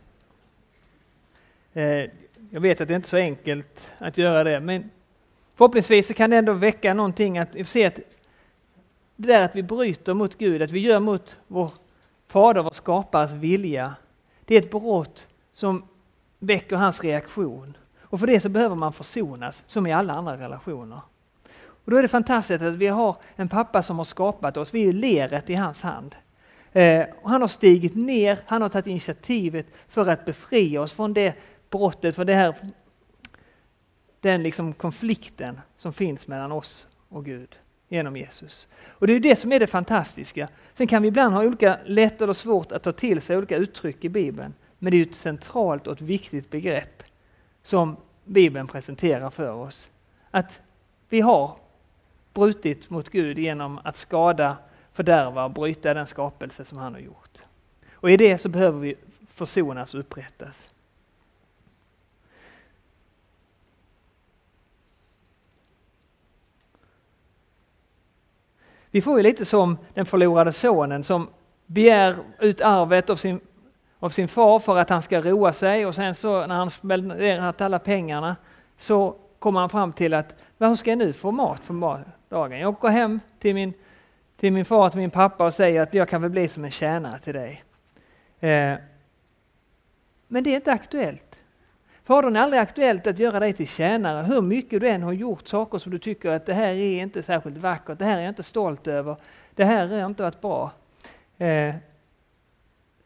Eh, 1.73 2.09
jag 2.49 2.61
vet 2.61 2.81
att 2.81 2.87
det 2.87 2.93
inte 2.93 3.05
är 3.05 3.09
så 3.09 3.17
enkelt 3.17 3.91
att 3.97 4.17
göra 4.17 4.43
det, 4.43 4.59
men 4.59 4.89
förhoppningsvis 5.55 6.07
så 6.07 6.13
kan 6.13 6.29
det 6.29 6.37
ändå 6.37 6.53
väcka 6.53 6.93
någonting 6.93 7.37
att 7.37 7.67
se 7.67 7.85
att 7.85 7.99
det 9.15 9.27
där 9.27 9.45
att 9.45 9.55
vi 9.55 9.63
bryter 9.63 10.13
mot 10.13 10.37
Gud, 10.37 10.61
att 10.61 10.71
vi 10.71 10.79
gör 10.79 10.99
mot 10.99 11.37
vår 11.47 11.71
Fader, 12.27 12.61
vår 12.61 12.71
skapares 12.71 13.31
vilja, 13.31 13.95
det 14.47 14.55
är 14.55 14.61
ett 14.61 14.71
brott 14.71 15.27
som 15.57 15.83
väcker 16.39 16.75
hans 16.75 17.03
reaktion. 17.03 17.77
Och 18.01 18.19
för 18.19 18.27
det 18.27 18.39
så 18.39 18.49
behöver 18.49 18.75
man 18.75 18.93
försonas, 18.93 19.63
som 19.67 19.87
i 19.87 19.93
alla 19.93 20.13
andra 20.13 20.37
relationer. 20.37 20.99
Och 21.57 21.91
då 21.91 21.97
är 21.97 22.01
det 22.01 22.07
fantastiskt 22.07 22.63
att 22.63 22.75
vi 22.75 22.87
har 22.87 23.15
en 23.35 23.49
pappa 23.49 23.83
som 23.83 23.97
har 23.97 24.05
skapat 24.05 24.57
oss, 24.57 24.73
vi 24.73 24.89
är 24.89 24.93
leret 24.93 25.49
i 25.49 25.55
hans 25.55 25.81
hand. 25.81 26.15
Eh, 26.73 27.05
och 27.21 27.29
han 27.29 27.41
har 27.41 27.47
stigit 27.47 27.95
ner, 27.95 28.39
han 28.45 28.61
har 28.61 28.69
tagit 28.69 28.87
initiativet 28.87 29.65
för 29.87 30.07
att 30.07 30.25
befria 30.25 30.81
oss 30.81 30.91
från 30.91 31.13
det 31.13 31.33
brottet, 31.69 32.15
från 32.15 32.25
det 32.25 32.33
här, 32.33 32.55
den 34.21 34.43
liksom 34.43 34.73
konflikten 34.73 35.61
som 35.77 35.93
finns 35.93 36.27
mellan 36.27 36.51
oss 36.51 36.87
och 37.09 37.25
Gud 37.25 37.55
genom 37.87 38.17
Jesus. 38.17 38.67
Och 38.87 39.07
det 39.07 39.13
är 39.13 39.19
det 39.19 39.39
som 39.39 39.51
är 39.51 39.59
det 39.59 39.67
fantastiska. 39.67 40.49
Sen 40.73 40.87
kan 40.87 41.01
vi 41.01 41.07
ibland 41.07 41.33
ha 41.33 41.43
olika 41.43 41.79
lätt 41.85 42.21
eller 42.21 42.33
svårt 42.33 42.71
att 42.71 42.83
ta 42.83 42.91
till 42.91 43.21
sig 43.21 43.37
olika 43.37 43.57
uttryck 43.57 44.03
i 44.03 44.09
Bibeln. 44.09 44.53
Men 44.79 44.91
det 44.91 44.97
är 44.97 45.05
ett 45.05 45.15
centralt 45.15 45.87
och 45.87 45.93
ett 45.93 46.01
viktigt 46.01 46.49
begrepp 46.49 47.03
som 47.63 47.97
Bibeln 48.25 48.67
presenterar 48.67 49.29
för 49.29 49.51
oss. 49.51 49.87
Att 50.31 50.59
vi 51.09 51.21
har 51.21 51.57
brutit 52.33 52.89
mot 52.89 53.09
Gud 53.09 53.39
genom 53.39 53.79
att 53.83 53.97
skada, 53.97 54.57
fördärva 54.93 55.45
och 55.45 55.51
bryta 55.51 55.93
den 55.93 56.07
skapelse 56.07 56.65
som 56.65 56.77
han 56.77 56.93
har 56.93 56.99
gjort. 56.99 57.43
Och 57.93 58.11
i 58.11 58.17
det 58.17 58.37
så 58.37 58.49
behöver 58.49 58.79
vi 58.79 58.95
försonas 59.33 59.93
och 59.93 59.99
upprättas. 59.99 60.67
Vi 68.91 69.01
får 69.01 69.17
ju 69.17 69.23
lite 69.23 69.45
som 69.45 69.77
den 69.93 70.05
förlorade 70.05 70.53
sonen 70.53 71.03
som 71.03 71.29
begär 71.65 72.15
ut 72.39 72.61
arvet 72.61 73.09
av 73.09 73.15
sin, 73.15 73.39
av 73.99 74.09
sin 74.09 74.27
far 74.27 74.59
för 74.59 74.77
att 74.77 74.89
han 74.89 75.01
ska 75.01 75.21
roa 75.21 75.53
sig 75.53 75.85
och 75.85 75.95
sen 75.95 76.15
så 76.15 76.47
när 76.47 76.55
han 76.55 76.71
spenderat 76.71 77.61
alla 77.61 77.79
pengarna 77.79 78.35
så 78.77 79.15
kommer 79.39 79.59
han 79.59 79.69
fram 79.69 79.93
till 79.93 80.13
att 80.13 80.35
vad 80.57 80.79
ska 80.79 80.91
jag 80.91 80.97
nu 80.97 81.13
få 81.13 81.31
mat 81.31 81.59
för 81.63 82.03
dagen? 82.29 82.59
Jag 82.59 82.73
går 82.73 82.89
hem 82.89 83.19
till 83.39 83.55
min, 83.55 83.73
till 84.37 84.53
min 84.53 84.65
far, 84.65 84.89
till 84.89 84.99
min 84.99 85.11
pappa 85.11 85.45
och 85.45 85.53
säger 85.53 85.81
att 85.81 85.93
jag 85.93 86.09
kan 86.09 86.21
väl 86.21 86.31
bli 86.31 86.47
som 86.47 86.65
en 86.65 86.71
tjänare 86.71 87.19
till 87.19 87.33
dig. 87.33 87.63
Eh, 88.39 88.75
men 90.27 90.43
det 90.43 90.49
är 90.49 90.55
inte 90.55 90.71
aktuellt. 90.71 91.35
Fadern 92.03 92.35
är 92.35 92.41
aldrig 92.41 92.61
aktuellt 92.61 93.07
att 93.07 93.19
göra 93.19 93.39
dig 93.39 93.53
till 93.53 93.67
tjänare, 93.67 94.25
hur 94.25 94.41
mycket 94.41 94.81
du 94.81 94.87
än 94.87 95.03
har 95.03 95.13
gjort 95.13 95.47
saker 95.47 95.77
som 95.77 95.91
du 95.91 95.99
tycker 95.99 96.29
att 96.29 96.45
det 96.45 96.53
här 96.53 96.73
är 96.73 97.01
inte 97.01 97.23
särskilt 97.23 97.57
vackert, 97.57 97.99
det 97.99 98.05
här 98.05 98.17
är 98.17 98.21
jag 98.21 98.29
inte 98.29 98.43
stolt 98.43 98.87
över, 98.87 99.15
det 99.55 99.65
här 99.65 99.87
har 99.87 100.05
inte 100.05 100.23
varit 100.23 100.41
bra. 100.41 100.71
Eh, 101.37 101.75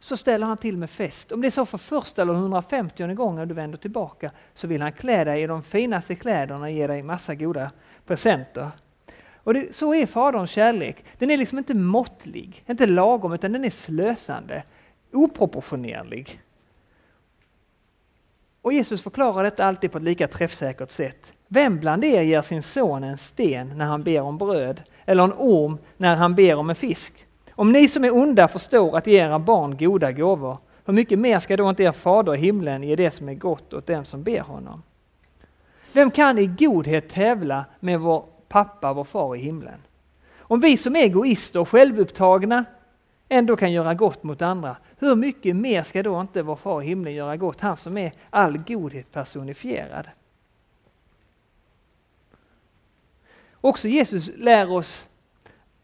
så 0.02 0.18
ställer 0.18 0.48
han 0.48 0.58
till 0.58 0.78
med 0.78 0.90
fest. 0.90 1.32
Om 1.32 1.42
det 1.42 1.48
är 1.48 1.52
så 1.52 1.66
för 1.66 1.78
första 1.78 2.22
eller 2.22 2.34
150 2.34 3.14
gången 3.14 3.48
du 3.48 3.54
vänder 3.54 3.78
tillbaka 3.78 4.32
så 4.56 4.68
vill 4.68 4.82
han 4.82 4.92
klä 4.92 5.24
dig 5.24 5.44
i 5.44 5.48
de 5.48 5.64
finaste 5.64 6.16
kläderna 6.16 6.62
och 6.62 6.72
ge 6.72 6.88
dig 6.88 7.04
massa 7.04 7.36
goda 7.36 7.72
presenter. 8.06 8.72
Och 9.44 9.54
det, 9.54 9.76
så 9.76 9.94
är 9.94 10.06
Faderns 10.06 10.52
kärlek. 10.52 11.06
Den 11.18 11.32
är 11.32 11.38
liksom 11.38 11.58
inte 11.58 11.74
måttlig, 11.74 12.64
inte 12.68 12.86
lagom, 12.86 13.34
utan 13.34 13.52
den 13.52 13.66
är 13.66 13.70
slösande, 13.70 14.64
oproportionerlig. 15.12 16.42
Och 18.62 18.74
Jesus 18.74 19.02
förklarar 19.02 19.44
detta 19.44 19.66
alltid 19.66 19.92
på 19.92 19.98
ett 19.98 20.04
lika 20.04 20.28
träffsäkert 20.28 20.92
sätt. 20.92 21.34
Vem 21.48 21.80
bland 21.80 22.04
er 22.04 22.22
ger 22.22 22.42
sin 22.42 22.64
son 22.64 23.04
en 23.04 23.18
sten 23.18 23.78
när 23.78 23.86
han 23.86 24.04
ber 24.04 24.22
om 24.22 24.38
bröd 24.38 24.82
eller 25.06 25.24
en 25.24 25.34
orm 25.34 25.78
när 25.98 26.16
han 26.16 26.36
ber 26.36 26.56
om 26.56 26.70
en 26.70 26.76
fisk? 26.76 27.26
Om 27.52 27.72
ni 27.72 27.88
som 27.88 28.04
är 28.04 28.16
onda 28.16 28.48
förstår 28.48 28.98
att 28.98 29.08
ge 29.08 29.18
era 29.18 29.40
barn 29.40 29.78
goda 29.78 30.12
gåvor, 30.12 30.58
hur 30.86 30.94
mycket 30.94 31.20
mer 31.20 31.40
ska 31.40 31.58
då 31.58 31.70
inte 31.70 31.84
er 31.84 31.92
fader 31.92 32.36
i 32.36 32.38
himlen 32.38 32.84
ge 32.84 32.96
det 32.96 33.12
som 33.12 33.30
är 33.30 33.34
gott 33.34 33.74
åt 33.74 33.88
den 33.88 34.06
som 34.06 34.24
ber 34.24 34.40
honom? 34.40 34.84
Vem 35.94 36.12
kan 36.12 36.38
i 36.38 36.46
godhet 36.46 37.10
tävla 37.10 37.66
med 37.80 38.00
vår 38.00 38.26
pappa, 38.48 38.94
vår 38.94 39.04
far 39.04 39.36
i 39.36 39.40
himlen? 39.40 39.80
Om 40.38 40.60
vi 40.60 40.78
som 40.78 40.96
är 40.96 41.00
egoister 41.00 41.60
och 41.60 41.70
självupptagna 41.70 42.66
ändå 43.30 43.56
kan 43.56 43.72
göra 43.72 43.94
gott 43.94 44.24
mot 44.24 44.42
andra, 44.42 44.76
hur 45.00 45.16
mycket 45.16 45.56
mer 45.56 45.84
ska 45.84 46.04
då 46.04 46.22
inte 46.22 46.42
vår 46.42 46.56
far 46.56 46.82
i 46.82 46.86
himlen 46.86 47.14
göra 47.14 47.38
gott, 47.38 47.62
han 47.62 47.78
som 47.78 47.98
är 47.98 48.12
all 48.30 48.58
godhet 48.58 49.12
personifierad? 49.12 50.08
Också 53.62 53.88
Jesus 53.88 54.30
lär 54.36 54.72
oss, 54.72 55.06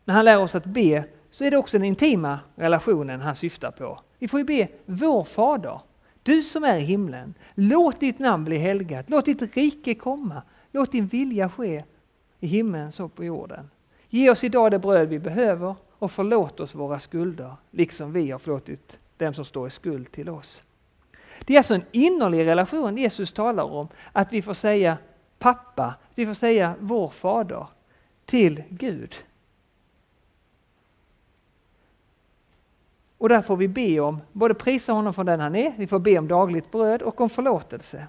när 0.06 0.14
han 0.14 0.26
lär 0.26 0.40
oss 0.40 0.56
att 0.56 0.66
be, 0.66 1.04
så 1.38 1.44
är 1.44 1.52
det 1.52 1.58
också 1.58 1.78
den 1.78 1.88
intima 1.88 2.40
relationen 2.56 3.22
han 3.22 3.36
syftar 3.36 3.72
på. 3.72 4.00
Vi 4.20 4.28
får 4.28 4.40
ju 4.40 4.46
be 4.46 4.68
vår 4.86 5.24
Fader, 5.24 5.80
du 6.24 6.42
som 6.42 6.64
är 6.64 6.78
i 6.78 6.82
himlen, 6.82 7.34
låt 7.56 8.00
ditt 8.00 8.20
namn 8.20 8.46
bli 8.46 8.58
helgat, 8.58 9.10
låt 9.10 9.26
ditt 9.26 9.56
rike 9.56 9.96
komma, 9.96 10.42
låt 10.72 10.92
din 10.92 11.08
vilja 11.08 11.50
ske 11.50 11.84
i 12.40 12.48
himlen 12.48 12.92
så 12.92 13.10
på 13.10 13.24
jorden. 13.24 13.70
Ge 14.10 14.30
oss 14.30 14.44
idag 14.44 14.72
det 14.72 14.80
bröd 14.80 15.10
vi 15.10 15.20
behöver 15.20 15.76
och 15.92 16.12
förlåt 16.12 16.60
oss 16.60 16.76
våra 16.76 17.00
skulder, 17.00 17.56
liksom 17.72 18.14
vi 18.14 18.32
har 18.32 18.40
förlåtit 18.40 18.98
dem 19.18 19.34
som 19.34 19.46
står 19.46 19.68
i 19.68 19.72
skuld 19.72 20.12
till 20.12 20.30
oss. 20.30 20.62
Det 21.46 21.54
är 21.54 21.58
alltså 21.58 21.76
en 21.76 21.86
innerlig 21.92 22.48
relation 22.48 22.98
Jesus 22.98 23.34
talar 23.34 23.64
om, 23.64 23.88
att 24.12 24.34
vi 24.34 24.42
får 24.42 24.54
säga 24.54 24.98
pappa, 25.40 25.96
vi 26.16 26.26
får 26.26 26.34
säga 26.34 26.74
vår 26.80 27.10
fader 27.10 27.68
till 28.26 28.64
Gud. 28.70 29.16
Och 33.18 33.30
där 33.30 33.42
får 33.42 33.58
vi 33.58 33.68
be 33.68 34.00
om, 34.00 34.22
både 34.32 34.54
prisa 34.54 34.94
honom 34.94 35.14
för 35.14 35.24
den 35.24 35.40
han 35.40 35.56
är, 35.56 35.74
vi 35.78 35.88
får 35.88 36.00
be 36.00 36.18
om 36.18 36.28
dagligt 36.28 36.72
bröd 36.72 37.02
och 37.02 37.22
om 37.22 37.30
förlåtelse. 37.30 38.08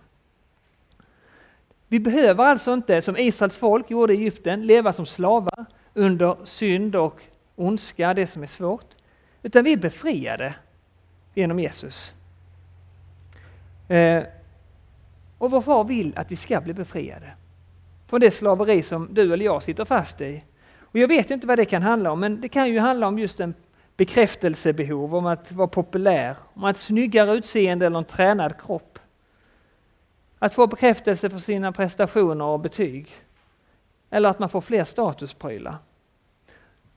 Vi 1.88 2.00
behöver 2.00 2.44
alltså 2.44 2.72
inte, 2.72 3.02
som 3.02 3.16
Israels 3.16 3.56
folk 3.56 3.90
gjorde 3.90 4.14
i 4.14 4.16
Egypten, 4.16 4.66
leva 4.66 4.92
som 4.92 5.06
slavar 5.06 5.66
under 5.94 6.36
synd 6.44 6.96
och 6.96 7.22
ondska, 7.56 8.14
det 8.14 8.26
som 8.26 8.42
är 8.42 8.46
svårt. 8.46 8.94
Utan 9.42 9.64
vi 9.64 9.72
är 9.72 9.76
befriade 9.76 10.54
genom 11.34 11.58
Jesus. 11.58 12.12
Eh, 13.88 14.22
och 15.38 15.50
vår 15.50 15.60
far 15.60 15.84
vill 15.84 16.12
att 16.16 16.32
vi 16.32 16.36
ska 16.36 16.60
bli 16.60 16.74
befriade 16.74 17.30
från 18.06 18.20
det 18.20 18.30
slaveri 18.30 18.82
som 18.82 19.08
du 19.14 19.32
eller 19.32 19.44
jag 19.44 19.62
sitter 19.62 19.84
fast 19.84 20.20
i. 20.20 20.44
Och 20.80 20.98
jag 20.98 21.08
vet 21.08 21.30
inte 21.30 21.46
vad 21.46 21.58
det 21.58 21.64
kan 21.64 21.82
handla 21.82 22.10
om, 22.10 22.20
men 22.20 22.40
det 22.40 22.48
kan 22.48 22.68
ju 22.68 22.78
handla 22.78 23.06
om 23.06 23.18
just 23.18 23.40
en 23.40 23.54
bekräftelsebehov, 23.98 25.14
om 25.14 25.26
att 25.26 25.52
vara 25.52 25.68
populär, 25.68 26.36
om 26.54 26.64
att 26.64 26.78
snyggare 26.78 27.34
utseende 27.34 27.86
eller 27.86 27.98
en 27.98 28.04
tränad 28.04 28.60
kropp. 28.60 28.98
Att 30.38 30.54
få 30.54 30.66
bekräftelse 30.66 31.30
för 31.30 31.38
sina 31.38 31.72
prestationer 31.72 32.44
och 32.44 32.60
betyg. 32.60 33.08
Eller 34.10 34.28
att 34.28 34.38
man 34.38 34.48
får 34.48 34.60
fler 34.60 34.84
statusprylar. 34.84 35.76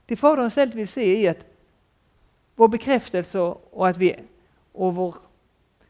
Det 0.06 0.16
Fadern 0.16 0.48
istället 0.48 0.76
vill 0.76 0.88
se 0.88 1.26
är 1.28 1.32
att 1.32 1.46
vår 2.56 2.68
bekräftelse 2.68 3.40
och, 3.40 3.88
att 3.88 3.98
vi, 3.98 4.16
och 4.72 4.96
vår 4.96 5.16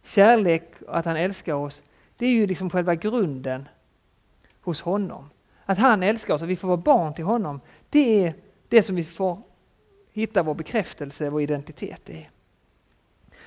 kärlek 0.04 0.74
och 0.88 0.98
att 0.98 1.06
han 1.06 1.18
älskar 1.18 1.54
oss, 1.54 1.84
det 2.18 2.26
är 2.26 2.30
ju 2.30 2.48
liksom 2.48 2.70
själva 2.70 2.96
grunden 2.96 3.70
hos 4.62 4.82
honom. 4.82 5.30
Att 5.66 5.78
han 5.78 6.04
älskar 6.04 6.34
oss, 6.34 6.42
att 6.42 6.48
vi 6.48 6.56
får 6.56 6.68
vara 6.68 6.78
barn 6.78 7.14
till 7.14 7.26
honom, 7.26 7.62
det 7.90 8.26
är 8.26 8.34
det 8.70 8.84
som 8.84 8.96
vi 8.96 9.04
får 9.04 9.42
hitta 10.14 10.44
vår 10.44 10.54
bekräftelse, 10.54 11.30
vår 11.30 11.42
identitet 11.42 12.10
i. 12.10 12.28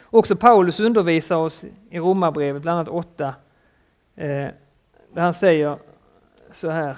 Också 0.02 0.36
Paulus 0.36 0.80
undervisar 0.80 1.36
oss 1.36 1.64
i 1.90 1.98
Romarbrevet, 1.98 2.62
bland 2.62 2.78
annat 2.78 2.88
8, 2.88 3.34
eh, 4.16 4.26
där 5.12 5.22
han 5.22 5.34
säger 5.34 5.78
så 6.52 6.70
här. 6.70 6.96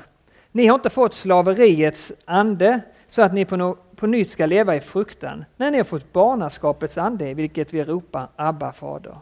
Ni 0.52 0.66
har 0.66 0.74
inte 0.74 0.90
fått 0.90 1.14
slaveriets 1.14 2.12
ande 2.24 2.80
så 3.08 3.22
att 3.22 3.32
ni 3.32 3.44
på, 3.44 3.56
no 3.56 3.78
på 3.96 4.06
nytt 4.06 4.30
ska 4.30 4.46
leva 4.46 4.76
i 4.76 4.80
fruktan 4.80 5.44
när 5.56 5.70
ni 5.70 5.76
har 5.76 5.84
fått 5.84 6.12
barnaskapets 6.12 6.98
ande, 6.98 7.34
vilket 7.34 7.74
vi 7.74 7.84
ropar 7.84 8.28
Abba 8.36 8.72
fader. 8.72 9.18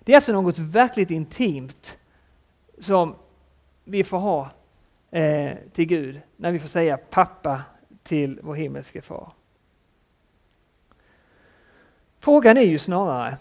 Det 0.00 0.12
är 0.12 0.16
alltså 0.16 0.32
något 0.32 0.58
verkligt 0.58 1.10
intimt 1.10 1.98
som 2.80 3.14
vi 3.84 4.04
får 4.04 4.18
ha 4.18 4.50
eh, 5.10 5.56
till 5.72 5.84
Gud 5.84 6.20
när 6.36 6.52
vi 6.52 6.58
får 6.58 6.68
säga 6.68 6.96
pappa 6.96 7.62
till 8.08 8.40
vår 8.42 8.54
himmelske 8.54 9.02
far. 9.02 9.32
Frågan 12.20 12.56
är 12.56 12.62
ju 12.62 12.78
snarare, 12.78 13.36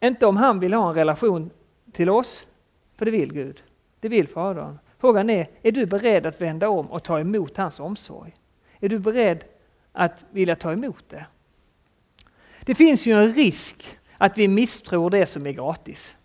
Inte 0.00 0.26
om 0.26 0.36
han 0.36 0.60
vill 0.60 0.74
ha 0.74 0.88
en 0.88 0.94
relation 0.94 1.50
till 1.92 2.10
oss, 2.10 2.46
för 2.96 3.04
det 3.04 3.10
vill 3.10 3.32
Gud. 3.32 3.62
Det 4.00 4.08
vill 4.08 4.28
Fadern. 4.28 4.78
Frågan 4.98 5.30
är, 5.30 5.50
är 5.62 5.72
du 5.72 5.86
beredd 5.86 6.26
att 6.26 6.40
vända 6.40 6.68
om 6.68 6.90
och 6.90 7.02
ta 7.02 7.20
emot 7.20 7.56
hans 7.56 7.80
omsorg? 7.80 8.34
Är 8.80 8.88
du 8.88 8.98
beredd 8.98 9.44
att 9.92 10.24
vilja 10.30 10.56
ta 10.56 10.72
emot 10.72 11.04
det? 11.08 11.26
Det 12.60 12.74
finns 12.74 13.06
ju 13.06 13.12
en 13.12 13.32
risk 13.32 13.98
att 14.18 14.38
vi 14.38 14.48
misstror 14.48 15.10
det 15.10 15.26
som 15.26 15.46
är 15.46 15.52
gratis. 15.52 16.16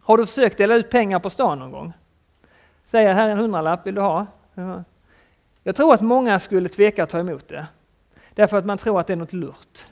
Har 0.00 0.16
du 0.16 0.26
försökt 0.26 0.58
dela 0.58 0.74
ut 0.74 0.90
pengar 0.90 1.18
på 1.18 1.30
stan 1.30 1.58
någon 1.58 1.70
gång? 1.70 1.92
Säger 2.84 3.12
här 3.12 3.28
en 3.28 3.38
hundralapp, 3.38 3.86
vill 3.86 3.94
du 3.94 4.00
ha? 4.00 4.26
Jag 5.62 5.76
tror 5.76 5.94
att 5.94 6.00
många 6.00 6.40
skulle 6.40 6.68
tveka 6.68 7.02
att 7.02 7.10
ta 7.10 7.18
emot 7.18 7.48
det. 7.48 7.66
Därför 8.34 8.58
att 8.58 8.66
man 8.66 8.78
tror 8.78 9.00
att 9.00 9.06
det 9.06 9.12
är 9.12 9.16
något 9.16 9.32
lurt. 9.32 9.86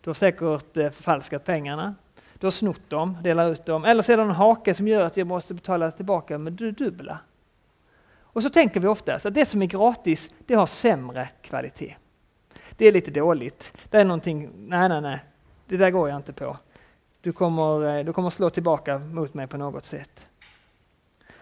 Du 0.00 0.10
har 0.10 0.14
säkert 0.14 0.76
eh, 0.76 0.90
förfalskat 0.90 1.44
pengarna. 1.44 1.94
Du 2.38 2.46
har 2.46 2.50
snott 2.50 2.90
dem, 2.90 3.16
delar 3.22 3.52
ut 3.52 3.66
dem. 3.66 3.84
Eller 3.84 4.02
så 4.02 4.12
är 4.12 4.16
det 4.16 4.22
en 4.22 4.30
hake 4.30 4.74
som 4.74 4.88
gör 4.88 5.04
att 5.04 5.16
jag 5.16 5.26
måste 5.26 5.54
betala 5.54 5.90
tillbaka 5.90 6.38
med 6.38 6.52
det 6.52 6.70
dubbla. 6.70 7.18
Och 8.20 8.42
så 8.42 8.50
tänker 8.50 8.80
vi 8.80 8.88
oftast 8.88 9.26
att 9.26 9.34
det 9.34 9.46
som 9.46 9.62
är 9.62 9.66
gratis, 9.66 10.30
det 10.46 10.54
har 10.54 10.66
sämre 10.66 11.28
kvalitet. 11.42 11.96
Det 12.76 12.86
är 12.86 12.92
lite 12.92 13.10
dåligt. 13.10 13.72
Det 13.90 13.98
är 13.98 14.04
någonting, 14.04 14.50
nej, 14.56 14.88
nej, 14.88 15.00
nej, 15.00 15.24
det 15.66 15.76
där 15.76 15.90
går 15.90 16.08
jag 16.08 16.16
inte 16.16 16.32
på. 16.32 16.56
Du 17.20 17.32
kommer, 17.32 17.98
eh, 17.98 18.04
du 18.04 18.12
kommer 18.12 18.30
slå 18.30 18.50
tillbaka 18.50 18.98
mot 18.98 19.34
mig 19.34 19.46
på 19.46 19.56
något 19.56 19.84
sätt. 19.84 20.26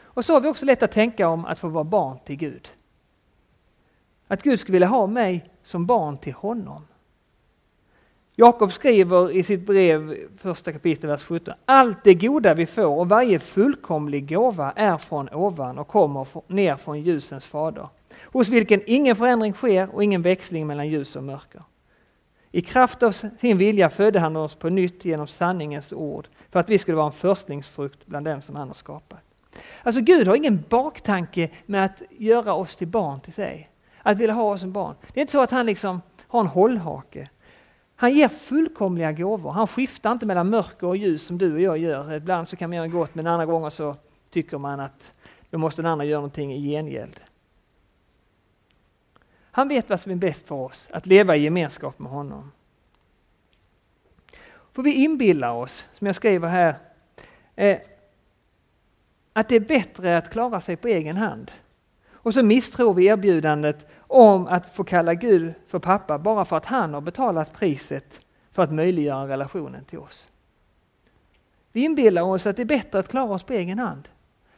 Och 0.02 0.24
så 0.24 0.32
har 0.32 0.40
vi 0.40 0.48
också 0.48 0.64
lätt 0.64 0.82
att 0.82 0.92
tänka 0.92 1.28
om 1.28 1.44
att 1.44 1.58
få 1.58 1.68
vara 1.68 1.84
barn 1.84 2.18
till 2.24 2.36
Gud. 2.36 2.68
Att 4.28 4.42
Gud 4.42 4.60
skulle 4.60 4.72
vilja 4.72 4.88
ha 4.88 5.06
mig 5.06 5.50
som 5.62 5.86
barn 5.86 6.18
till 6.18 6.32
honom. 6.32 6.86
Jakob 8.38 8.72
skriver 8.72 9.30
i 9.30 9.42
sitt 9.42 9.66
brev, 9.66 10.16
första 10.38 10.72
kapitlet, 10.72 11.10
vers 11.10 11.22
17. 11.22 11.54
Allt 11.64 12.04
det 12.04 12.14
goda 12.14 12.54
vi 12.54 12.66
får 12.66 12.86
och 12.86 13.08
varje 13.08 13.38
fullkomlig 13.38 14.28
gåva 14.28 14.72
är 14.76 14.98
från 14.98 15.28
ovan 15.28 15.78
och 15.78 15.88
kommer 15.88 16.26
ner 16.52 16.76
från 16.76 17.00
ljusens 17.00 17.46
fader, 17.46 17.88
hos 18.22 18.48
vilken 18.48 18.80
ingen 18.86 19.16
förändring 19.16 19.52
sker 19.52 19.94
och 19.94 20.04
ingen 20.04 20.22
växling 20.22 20.66
mellan 20.66 20.88
ljus 20.88 21.16
och 21.16 21.24
mörker. 21.24 21.62
I 22.50 22.60
kraft 22.60 23.02
av 23.02 23.12
sin 23.12 23.58
vilja 23.58 23.90
födde 23.90 24.20
han 24.20 24.36
oss 24.36 24.54
på 24.54 24.68
nytt 24.68 25.04
genom 25.04 25.26
sanningens 25.26 25.92
ord 25.92 26.28
för 26.50 26.60
att 26.60 26.70
vi 26.70 26.78
skulle 26.78 26.96
vara 26.96 27.06
en 27.06 27.12
förstlingsfrukt 27.12 28.06
bland 28.06 28.26
dem 28.26 28.42
som 28.42 28.56
han 28.56 28.68
har 28.68 28.74
skapat. 28.74 29.20
Alltså 29.82 30.00
Gud 30.00 30.26
har 30.26 30.36
ingen 30.36 30.64
baktanke 30.68 31.50
med 31.66 31.84
att 31.84 32.02
göra 32.10 32.54
oss 32.54 32.76
till 32.76 32.88
barn 32.88 33.20
till 33.20 33.32
sig. 33.32 33.70
Att 34.06 34.18
vilja 34.18 34.34
ha 34.34 34.52
oss 34.52 34.60
som 34.60 34.72
barn. 34.72 34.94
Det 35.12 35.20
är 35.20 35.22
inte 35.22 35.32
så 35.32 35.42
att 35.42 35.50
han 35.50 35.66
liksom 35.66 36.00
har 36.26 36.40
en 36.40 36.46
hållhake. 36.46 37.28
Han 37.96 38.14
ger 38.14 38.28
fullkomliga 38.28 39.12
gåvor. 39.12 39.50
Han 39.50 39.66
skiftar 39.66 40.12
inte 40.12 40.26
mellan 40.26 40.50
mörker 40.50 40.86
och 40.86 40.96
ljus 40.96 41.22
som 41.22 41.38
du 41.38 41.54
och 41.54 41.60
jag 41.60 41.78
gör. 41.78 42.12
Ibland 42.12 42.48
så 42.48 42.56
kan 42.56 42.70
man 42.70 42.76
göra 42.76 42.88
gott 42.88 43.14
men 43.14 43.26
andra 43.26 43.46
gånger 43.46 43.70
så 43.70 43.96
tycker 44.30 44.58
man 44.58 44.80
att 44.80 45.12
då 45.50 45.58
måste 45.58 45.82
den 45.82 45.90
andra 45.90 46.04
göra 46.04 46.18
någonting 46.18 46.52
i 46.54 46.70
gengäld. 46.70 47.20
Han 49.50 49.68
vet 49.68 49.90
vad 49.90 50.00
som 50.00 50.12
är 50.12 50.16
bäst 50.16 50.48
för 50.48 50.54
oss, 50.54 50.90
att 50.92 51.06
leva 51.06 51.36
i 51.36 51.42
gemenskap 51.42 51.98
med 51.98 52.12
honom. 52.12 52.52
För 54.72 54.82
vi 54.82 54.92
inbillar 54.92 55.52
oss, 55.52 55.86
som 55.94 56.06
jag 56.06 56.16
skriver 56.16 56.48
här, 56.48 56.74
eh, 57.56 57.78
att 59.32 59.48
det 59.48 59.56
är 59.56 59.60
bättre 59.60 60.18
att 60.18 60.30
klara 60.30 60.60
sig 60.60 60.76
på 60.76 60.88
egen 60.88 61.16
hand. 61.16 61.50
Och 62.26 62.34
så 62.34 62.42
misstror 62.42 62.94
vi 62.94 63.06
erbjudandet 63.06 63.86
om 63.98 64.46
att 64.46 64.74
få 64.74 64.84
kalla 64.84 65.14
Gud 65.14 65.54
för 65.68 65.78
pappa 65.78 66.18
bara 66.18 66.44
för 66.44 66.56
att 66.56 66.64
han 66.64 66.94
har 66.94 67.00
betalat 67.00 67.52
priset 67.52 68.20
för 68.52 68.62
att 68.62 68.72
möjliggöra 68.72 69.28
relationen 69.28 69.84
till 69.84 69.98
oss. 69.98 70.28
Vi 71.72 71.84
inbillar 71.84 72.22
oss 72.22 72.46
att 72.46 72.56
det 72.56 72.62
är 72.62 72.66
bättre 72.66 72.98
att 72.98 73.08
klara 73.08 73.34
oss 73.34 73.42
på 73.42 73.52
egen 73.52 73.78
hand. 73.78 74.08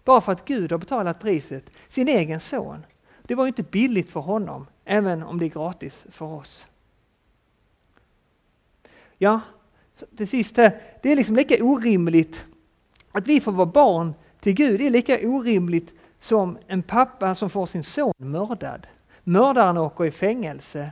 Bara 0.04 0.20
för 0.20 0.32
att 0.32 0.44
Gud 0.44 0.72
har 0.72 0.78
betalat 0.78 1.20
priset, 1.20 1.70
sin 1.88 2.08
egen 2.08 2.40
son. 2.40 2.86
Det 3.22 3.34
var 3.34 3.44
ju 3.44 3.48
inte 3.48 3.62
billigt 3.62 4.10
för 4.10 4.20
honom, 4.20 4.66
även 4.84 5.22
om 5.22 5.38
det 5.38 5.44
är 5.44 5.50
gratis 5.50 6.04
för 6.10 6.26
oss. 6.26 6.66
Ja, 9.18 9.40
till 10.16 10.28
sist 10.28 10.56
här, 10.56 10.82
det 11.02 11.12
är 11.12 11.16
liksom 11.16 11.36
lika 11.36 11.64
orimligt 11.64 12.44
att 13.12 13.26
vi 13.26 13.40
får 13.40 13.52
vara 13.52 13.66
barn 13.66 14.14
till 14.40 14.54
Gud, 14.54 14.80
det 14.80 14.86
är 14.86 14.90
lika 14.90 15.18
orimligt 15.28 15.94
som 16.20 16.58
en 16.66 16.82
pappa 16.82 17.34
som 17.34 17.50
får 17.50 17.66
sin 17.66 17.84
son 17.84 18.12
mördad. 18.16 18.86
Mördaren 19.24 19.76
åker 19.76 20.04
i 20.04 20.10
fängelse 20.10 20.90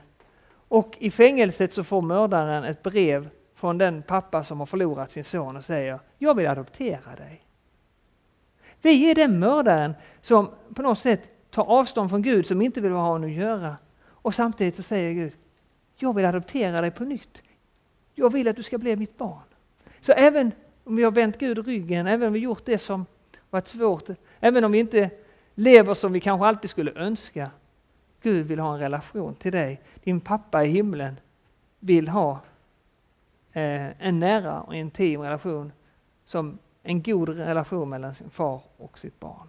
och 0.69 0.97
i 0.99 1.11
fängelset 1.11 1.73
så 1.73 1.85
får 1.85 2.03
mördaren 2.03 2.65
ett 2.65 2.83
brev 2.83 3.29
från 3.55 3.79
den 3.79 4.03
pappa 4.03 4.45
som 4.45 4.59
har 4.59 4.67
förlorat 4.67 5.11
sin 5.11 5.25
son 5.25 5.57
och 5.57 5.65
säger 5.65 6.01
Jag 6.19 6.35
vill 6.35 6.47
adoptera 6.47 7.17
dig. 7.17 7.43
Vi 8.83 9.11
är 9.11 9.15
den 9.15 9.39
mördaren 9.39 9.95
som 10.21 10.51
på 10.75 10.83
något 10.83 10.99
sätt 10.99 11.51
tar 11.51 11.65
avstånd 11.65 12.11
från 12.11 12.23
Gud, 12.23 12.47
som 12.47 12.63
inte 12.63 12.81
vill 12.81 12.93
ha 12.93 13.01
honom 13.01 13.31
att 13.31 13.37
göra. 13.37 13.77
Och 14.09 14.35
samtidigt 14.35 14.77
så 14.77 14.83
säger 14.83 15.13
Gud 15.13 15.33
Jag 15.97 16.15
vill 16.15 16.25
adoptera 16.25 16.81
dig 16.81 16.91
på 16.91 17.05
nytt. 17.05 17.43
Jag 18.15 18.33
vill 18.33 18.49
att 18.49 18.57
du 18.57 18.63
ska 18.63 18.79
bli 18.79 18.97
mitt 18.97 19.19
barn. 19.19 19.43
Så 20.01 20.13
även 20.13 20.53
om 20.85 20.97
vi 20.97 21.03
har 21.03 21.11
vänt 21.11 21.39
Gud 21.39 21.67
ryggen, 21.67 22.07
även 22.07 22.27
om 22.27 22.33
vi 22.33 22.39
gjort 22.39 22.65
det 22.65 22.79
som 22.79 23.07
varit 23.51 23.67
svårt, 23.67 24.09
även 24.41 24.65
om 24.65 24.73
vi 24.73 24.79
inte 24.79 25.11
lever 25.55 25.95
som 25.95 26.13
vi 26.13 26.21
kanske 26.21 26.47
alltid 26.47 26.71
skulle 26.71 26.93
önska. 26.93 27.51
Gud 28.23 28.47
vill 28.47 28.59
ha 28.59 28.75
en 28.75 28.81
relation 28.81 29.35
till 29.35 29.53
dig. 29.53 29.81
Din 30.05 30.21
pappa 30.21 30.65
i 30.65 30.69
himlen 30.69 31.17
vill 31.79 32.09
ha 32.09 32.41
eh, 33.53 34.07
en 34.07 34.19
nära 34.19 34.61
och 34.61 34.75
intim 34.75 35.21
relation 35.21 35.73
som 36.25 36.59
en 36.83 37.03
god 37.03 37.29
relation 37.29 37.89
mellan 37.89 38.15
sin 38.15 38.31
far 38.31 38.63
och 38.77 38.99
sitt 38.99 39.21
barn. 39.21 39.49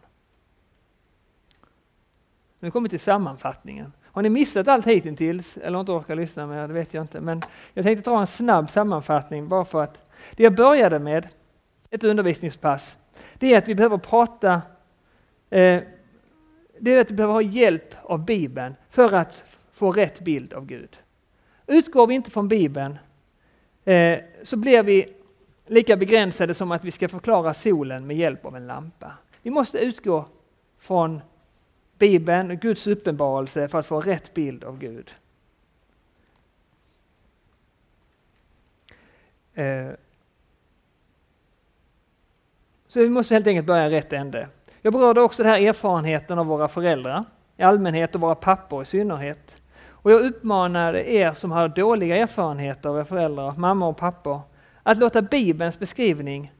Nu 2.60 2.72
kommer 2.72 2.86
vi 2.86 2.90
till 2.90 3.00
sammanfattningen. 3.00 3.94
Har 4.04 4.22
ni 4.22 4.30
missat 4.30 4.68
allt 4.68 4.88
hittills 4.88 5.58
eller 5.58 5.80
inte 5.80 5.92
orkar 5.92 6.16
lyssna 6.16 6.48
mer, 6.48 6.68
det 6.68 6.74
vet 6.74 6.94
jag 6.94 7.04
inte. 7.04 7.22
Men 7.22 7.42
jag 7.74 7.86
tänkte 7.86 8.10
dra 8.10 8.20
en 8.20 8.28
snabb 8.28 8.70
sammanfattning 8.70 9.48
bara 9.48 9.66
för 9.66 9.84
att 9.84 10.10
det 10.36 10.44
jag 10.44 10.56
började 10.56 11.00
med, 11.00 11.28
ett 11.90 12.04
undervisningspass, 12.04 12.98
det 13.39 13.53
är 13.53 13.58
att 13.58 13.67
vi 13.67 13.75
behöver 13.75 13.97
prata 13.97 14.62
eh, 15.49 15.82
det 16.80 16.93
är 16.93 17.01
att 17.01 17.12
vi 17.12 17.15
behöver 17.15 17.34
ha 17.34 17.41
hjälp 17.41 17.95
av 18.01 18.25
Bibeln 18.25 18.75
för 18.89 19.13
att 19.13 19.43
få 19.71 19.91
rätt 19.91 20.19
bild 20.19 20.53
av 20.53 20.65
Gud. 20.65 20.97
Utgår 21.67 22.08
vi 22.08 22.15
inte 22.15 22.32
från 22.32 22.47
Bibeln 22.47 22.97
eh, 23.86 24.19
så 24.43 24.58
blir 24.58 24.84
vi 24.84 25.13
lika 25.65 25.97
begränsade 25.97 26.53
som 26.53 26.71
att 26.71 26.84
vi 26.84 26.91
ska 26.91 27.10
förklara 27.10 27.53
solen 27.53 28.08
med 28.08 28.17
hjälp 28.17 28.45
av 28.45 28.56
en 28.56 28.67
lampa. 28.67 29.12
Vi 29.41 29.49
måste 29.49 29.77
utgå 29.77 30.25
från 30.80 31.21
Bibeln 31.97 32.51
och 32.51 32.58
Guds 32.58 32.88
uppenbarelse 32.88 33.67
för 33.67 33.80
att 33.80 33.86
få 33.86 34.01
rätt 34.01 34.34
bild 34.34 34.63
av 34.63 34.80
Gud. 34.80 35.12
Eh, 39.53 39.89
så 42.88 43.00
vi 43.00 43.10
måste 43.10 43.34
helt 43.34 43.47
enkelt 43.47 43.67
börja 43.67 43.88
i 43.88 43.89
rätt 43.89 44.13
ände. 44.13 44.47
Jag 44.82 44.93
berörde 44.93 45.21
också 45.21 45.43
den 45.43 45.52
här 45.52 45.60
erfarenheten 45.60 46.39
av 46.39 46.45
våra 46.45 46.67
föräldrar 46.67 47.26
i 47.58 47.63
allmänhet 47.63 48.15
och 48.15 48.21
våra 48.21 48.36
pappor 48.36 48.82
i 48.82 48.86
synnerhet. 48.86 49.56
Och 50.08 50.12
jag 50.12 50.21
uppmanade 50.21 51.12
er 51.12 51.34
som 51.34 51.52
har 51.52 51.67
dåliga 51.67 52.15
erfarenheter 52.15 52.89
av 52.89 52.97
era 52.97 53.06
föräldrar, 53.06 53.54
mamma 53.58 53.88
och 53.88 53.97
pappa, 53.97 54.41
att 54.84 54.97
låta 54.97 55.21
Bibelns 55.21 55.80
beskrivning 55.80 56.52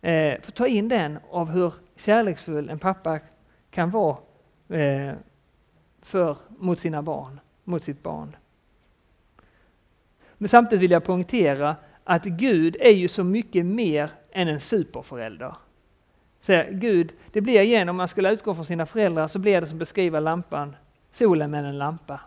eh, 0.00 0.40
få 0.40 0.50
ta 0.50 0.66
in 0.66 0.88
den 0.88 1.18
av 1.30 1.50
hur 1.50 1.72
kärleksfull 1.96 2.70
en 2.70 2.78
pappa 2.78 3.18
kan 3.70 3.90
vara 3.90 4.16
eh, 4.68 5.14
för, 6.02 6.36
mot 6.48 6.80
sina 6.80 7.02
barn, 7.02 7.40
mot 7.64 7.82
sitt 7.82 8.02
barn. 8.02 8.36
Men 10.38 10.48
samtidigt 10.48 10.82
vill 10.82 10.90
jag 10.90 11.04
poängtera 11.04 11.76
att 12.04 12.24
Gud 12.24 12.76
är 12.80 12.92
ju 12.92 13.08
så 13.08 13.24
mycket 13.24 13.66
mer 13.66 14.10
än 14.32 14.48
en 14.48 14.60
superförälder 14.60 15.54
säger 16.44 16.72
Gud, 16.72 17.12
det 17.32 17.40
blir 17.40 17.60
igen, 17.60 17.88
om 17.88 17.96
man 17.96 18.08
skulle 18.08 18.32
utgå 18.32 18.54
från 18.54 18.64
sina 18.64 18.86
föräldrar, 18.86 19.28
så 19.28 19.38
blir 19.38 19.60
det 19.60 19.66
som 19.66 19.78
beskriva 19.78 20.20
lampan, 20.20 20.76
solen 21.10 21.50
med 21.50 21.64
en 21.64 21.78
lampa. 21.78 22.20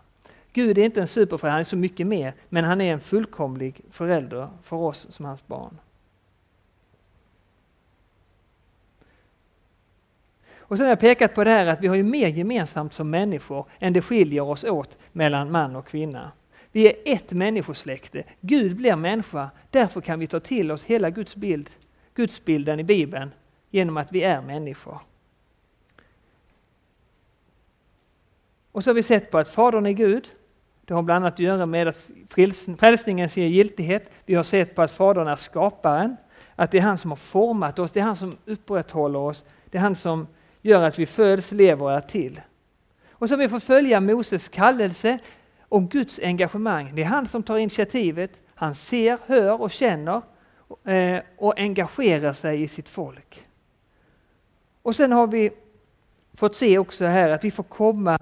Gud 0.52 0.78
är 0.78 0.84
inte 0.84 1.00
en 1.00 1.08
superförälder, 1.08 1.52
han 1.52 1.60
är 1.60 1.64
så 1.64 1.76
mycket 1.76 2.06
mer, 2.06 2.34
men 2.48 2.64
han 2.64 2.80
är 2.80 2.92
en 2.92 3.00
fullkomlig 3.00 3.80
förälder 3.90 4.48
för 4.62 4.76
oss 4.76 5.06
som 5.10 5.24
hans 5.24 5.46
barn. 5.46 5.78
Och 10.58 10.76
sen 10.76 10.86
har 10.86 10.90
jag 10.90 11.00
pekat 11.00 11.34
på 11.34 11.44
det 11.44 11.50
här 11.50 11.66
att 11.66 11.80
vi 11.80 11.86
har 11.86 11.96
ju 11.96 12.02
mer 12.02 12.28
gemensamt 12.28 12.94
som 12.94 13.10
människor 13.10 13.66
än 13.78 13.92
det 13.92 14.02
skiljer 14.02 14.42
oss 14.42 14.64
åt 14.64 14.98
mellan 15.12 15.50
man 15.50 15.76
och 15.76 15.86
kvinna. 15.86 16.32
Vi 16.72 16.86
är 16.86 16.94
ett 17.04 17.32
människosläkte. 17.32 18.24
Gud 18.40 18.76
blir 18.76 18.96
människa, 18.96 19.50
därför 19.70 20.00
kan 20.00 20.20
vi 20.20 20.26
ta 20.26 20.40
till 20.40 20.70
oss 20.70 20.84
hela 20.84 21.10
Guds 21.10 21.36
bild, 21.36 21.70
Gudsbilden 22.14 22.80
i 22.80 22.84
Bibeln 22.84 23.30
genom 23.70 23.96
att 23.96 24.12
vi 24.12 24.22
är 24.22 24.40
människor. 24.40 24.98
Och 28.72 28.84
så 28.84 28.90
har 28.90 28.94
vi 28.94 29.02
sett 29.02 29.30
på 29.30 29.38
att 29.38 29.48
Fadern 29.48 29.86
är 29.86 29.90
Gud. 29.90 30.28
Det 30.84 30.94
har 30.94 31.02
bland 31.02 31.24
annat 31.24 31.34
att 31.34 31.40
göra 31.40 31.66
med 31.66 31.88
att 31.88 32.08
frälsningen 32.78 33.28
ger 33.32 33.46
giltighet. 33.46 34.10
Vi 34.24 34.34
har 34.34 34.42
sett 34.42 34.74
på 34.74 34.82
att 34.82 34.90
Fadern 34.90 35.28
är 35.28 35.36
skaparen, 35.36 36.16
att 36.54 36.70
det 36.70 36.78
är 36.78 36.82
han 36.82 36.98
som 36.98 37.10
har 37.10 37.16
format 37.16 37.78
oss, 37.78 37.92
det 37.92 38.00
är 38.00 38.04
han 38.04 38.16
som 38.16 38.36
upprätthåller 38.44 39.18
oss, 39.18 39.44
det 39.64 39.78
är 39.78 39.82
han 39.82 39.96
som 39.96 40.26
gör 40.62 40.82
att 40.82 40.98
vi 40.98 41.06
föds, 41.06 41.52
lever 41.52 41.84
och 41.84 41.92
är 41.92 42.00
till. 42.00 42.40
Och 43.10 43.28
så 43.28 43.34
har 43.34 43.38
vi 43.38 43.48
fått 43.48 43.62
följa 43.62 44.00
Moses 44.00 44.48
kallelse 44.48 45.18
och 45.60 45.90
Guds 45.90 46.20
engagemang. 46.22 46.94
Det 46.94 47.02
är 47.02 47.06
han 47.06 47.26
som 47.26 47.42
tar 47.42 47.58
initiativet, 47.58 48.42
han 48.54 48.74
ser, 48.74 49.18
hör 49.26 49.62
och 49.62 49.70
känner 49.70 50.22
eh, 50.84 51.22
och 51.36 51.58
engagerar 51.58 52.32
sig 52.32 52.62
i 52.62 52.68
sitt 52.68 52.88
folk. 52.88 53.47
Och 54.82 54.96
sen 54.96 55.12
har 55.12 55.26
vi 55.26 55.50
fått 56.34 56.56
se 56.56 56.78
också 56.78 57.04
här 57.04 57.30
att 57.30 57.44
vi 57.44 57.50
får 57.50 57.62
komma 57.62 58.18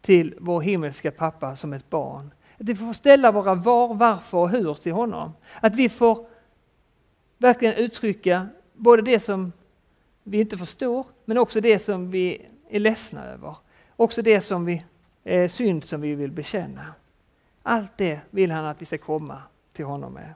till 0.00 0.34
vår 0.38 0.60
himmelska 0.60 1.10
pappa 1.10 1.56
som 1.56 1.72
ett 1.72 1.90
barn. 1.90 2.30
Att 2.60 2.68
vi 2.68 2.74
får 2.74 2.92
ställa 2.92 3.32
våra 3.32 3.54
var, 3.54 3.94
varför 3.94 4.38
och 4.38 4.50
hur 4.50 4.74
till 4.74 4.92
honom. 4.92 5.32
Att 5.60 5.76
vi 5.76 5.88
får 5.88 6.26
verkligen 7.38 7.74
uttrycka 7.74 8.48
både 8.72 9.02
det 9.02 9.20
som 9.20 9.52
vi 10.22 10.40
inte 10.40 10.58
förstår, 10.58 11.06
men 11.24 11.38
också 11.38 11.60
det 11.60 11.78
som 11.78 12.10
vi 12.10 12.46
är 12.68 12.80
ledsna 12.80 13.24
över. 13.24 13.56
Också 13.96 14.22
det 14.22 14.40
som 14.40 14.64
vi 14.64 14.84
är 15.24 15.48
synd 15.48 15.84
som 15.84 16.00
vi 16.00 16.14
vill 16.14 16.30
bekänna. 16.30 16.94
Allt 17.62 17.96
det 17.96 18.20
vill 18.30 18.50
han 18.50 18.64
att 18.64 18.82
vi 18.82 18.86
ska 18.86 18.98
komma 18.98 19.42
till 19.72 19.84
honom 19.84 20.12
med. 20.12 20.34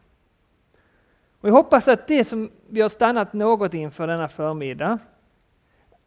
Och 1.41 1.49
jag 1.49 1.53
hoppas 1.53 1.89
att 1.89 2.07
det 2.07 2.25
som 2.25 2.51
vi 2.69 2.81
har 2.81 2.89
stannat 2.89 3.33
något 3.33 3.75
inför 3.75 4.07
denna 4.07 4.29
förmiddag, 4.29 4.99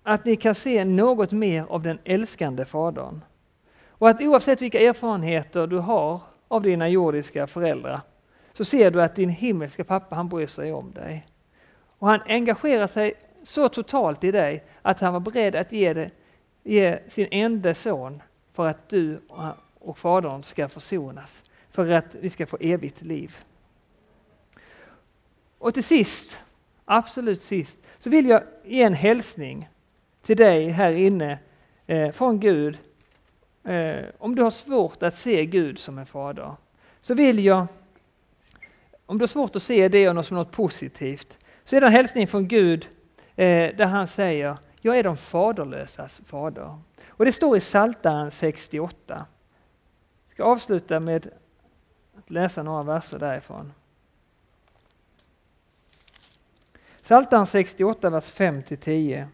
att 0.07 0.25
ni 0.25 0.35
kan 0.35 0.55
se 0.55 0.85
något 0.85 1.31
mer 1.31 1.65
av 1.69 1.81
den 1.83 1.99
älskande 2.03 2.65
Fadern. 2.65 3.21
Och 3.89 4.09
att 4.09 4.21
oavsett 4.21 4.61
vilka 4.61 4.79
erfarenheter 4.79 5.67
du 5.67 5.77
har 5.77 6.21
av 6.47 6.61
dina 6.61 6.89
jordiska 6.89 7.47
föräldrar, 7.47 8.01
så 8.53 8.65
ser 8.65 8.91
du 8.91 9.01
att 9.01 9.15
din 9.15 9.29
himmelska 9.29 9.83
pappa, 9.83 10.15
han 10.15 10.29
bryr 10.29 10.47
sig 10.47 10.73
om 10.73 10.91
dig. 10.91 11.27
Och 11.99 12.07
han 12.07 12.21
engagerar 12.25 12.87
sig 12.87 13.13
så 13.43 13.69
totalt 13.69 14.23
i 14.23 14.31
dig 14.31 14.63
att 14.81 14.99
han 14.99 15.13
var 15.13 15.19
beredd 15.19 15.55
att 15.55 15.71
ge, 15.71 15.93
det, 15.93 16.11
ge 16.63 16.99
sin 17.07 17.27
enda 17.31 17.75
son 17.75 18.21
för 18.53 18.67
att 18.67 18.89
du 18.89 19.21
och 19.79 19.97
Fadern 19.97 20.43
ska 20.43 20.69
försonas, 20.69 21.41
för 21.71 21.91
att 21.91 22.15
vi 22.15 22.29
ska 22.29 22.45
få 22.45 22.57
evigt 22.59 23.01
liv. 23.01 23.37
Och 25.57 25.73
till 25.73 25.83
sist, 25.83 26.39
absolut 26.85 27.41
sist, 27.41 27.77
så 27.99 28.09
vill 28.09 28.29
jag 28.29 28.43
ge 28.63 28.83
en 28.83 28.93
hälsning 28.93 29.69
till 30.25 30.37
dig 30.37 30.69
här 30.69 30.91
inne 30.91 31.39
eh, 31.87 32.11
från 32.11 32.39
Gud. 32.39 32.77
Eh, 33.63 34.05
om 34.17 34.35
du 34.35 34.43
har 34.43 34.51
svårt 34.51 35.03
att 35.03 35.15
se 35.15 35.45
Gud 35.45 35.79
som 35.79 35.97
en 35.97 36.05
fader, 36.05 36.55
så 37.01 37.13
vill 37.13 37.45
jag, 37.45 37.67
om 39.05 39.17
du 39.17 39.23
har 39.23 39.27
svårt 39.27 39.55
att 39.55 39.63
se 39.63 39.87
det 39.87 40.23
som 40.25 40.37
något 40.37 40.51
positivt, 40.51 41.37
så 41.63 41.75
är 41.75 41.81
det 41.81 41.87
en 41.87 41.93
hälsning 41.93 42.27
från 42.27 42.47
Gud 42.47 42.87
eh, 43.35 43.75
där 43.75 43.85
han 43.85 44.07
säger, 44.07 44.57
jag 44.81 44.97
är 44.97 45.03
de 45.03 45.17
faderlösas 45.17 46.21
fader. 46.25 46.79
Och 47.07 47.25
det 47.25 47.31
står 47.31 47.57
i 47.57 47.59
Psaltaren 47.59 48.31
68. 48.31 49.25
Jag 50.27 50.33
ska 50.33 50.43
avsluta 50.43 50.99
med 50.99 51.29
att 52.17 52.29
läsa 52.29 52.63
några 52.63 52.83
verser 52.83 53.19
därifrån. 53.19 53.73
Psaltaren 57.01 57.45
68, 57.45 58.09
vers 58.09 58.33
5-10. 58.33 59.27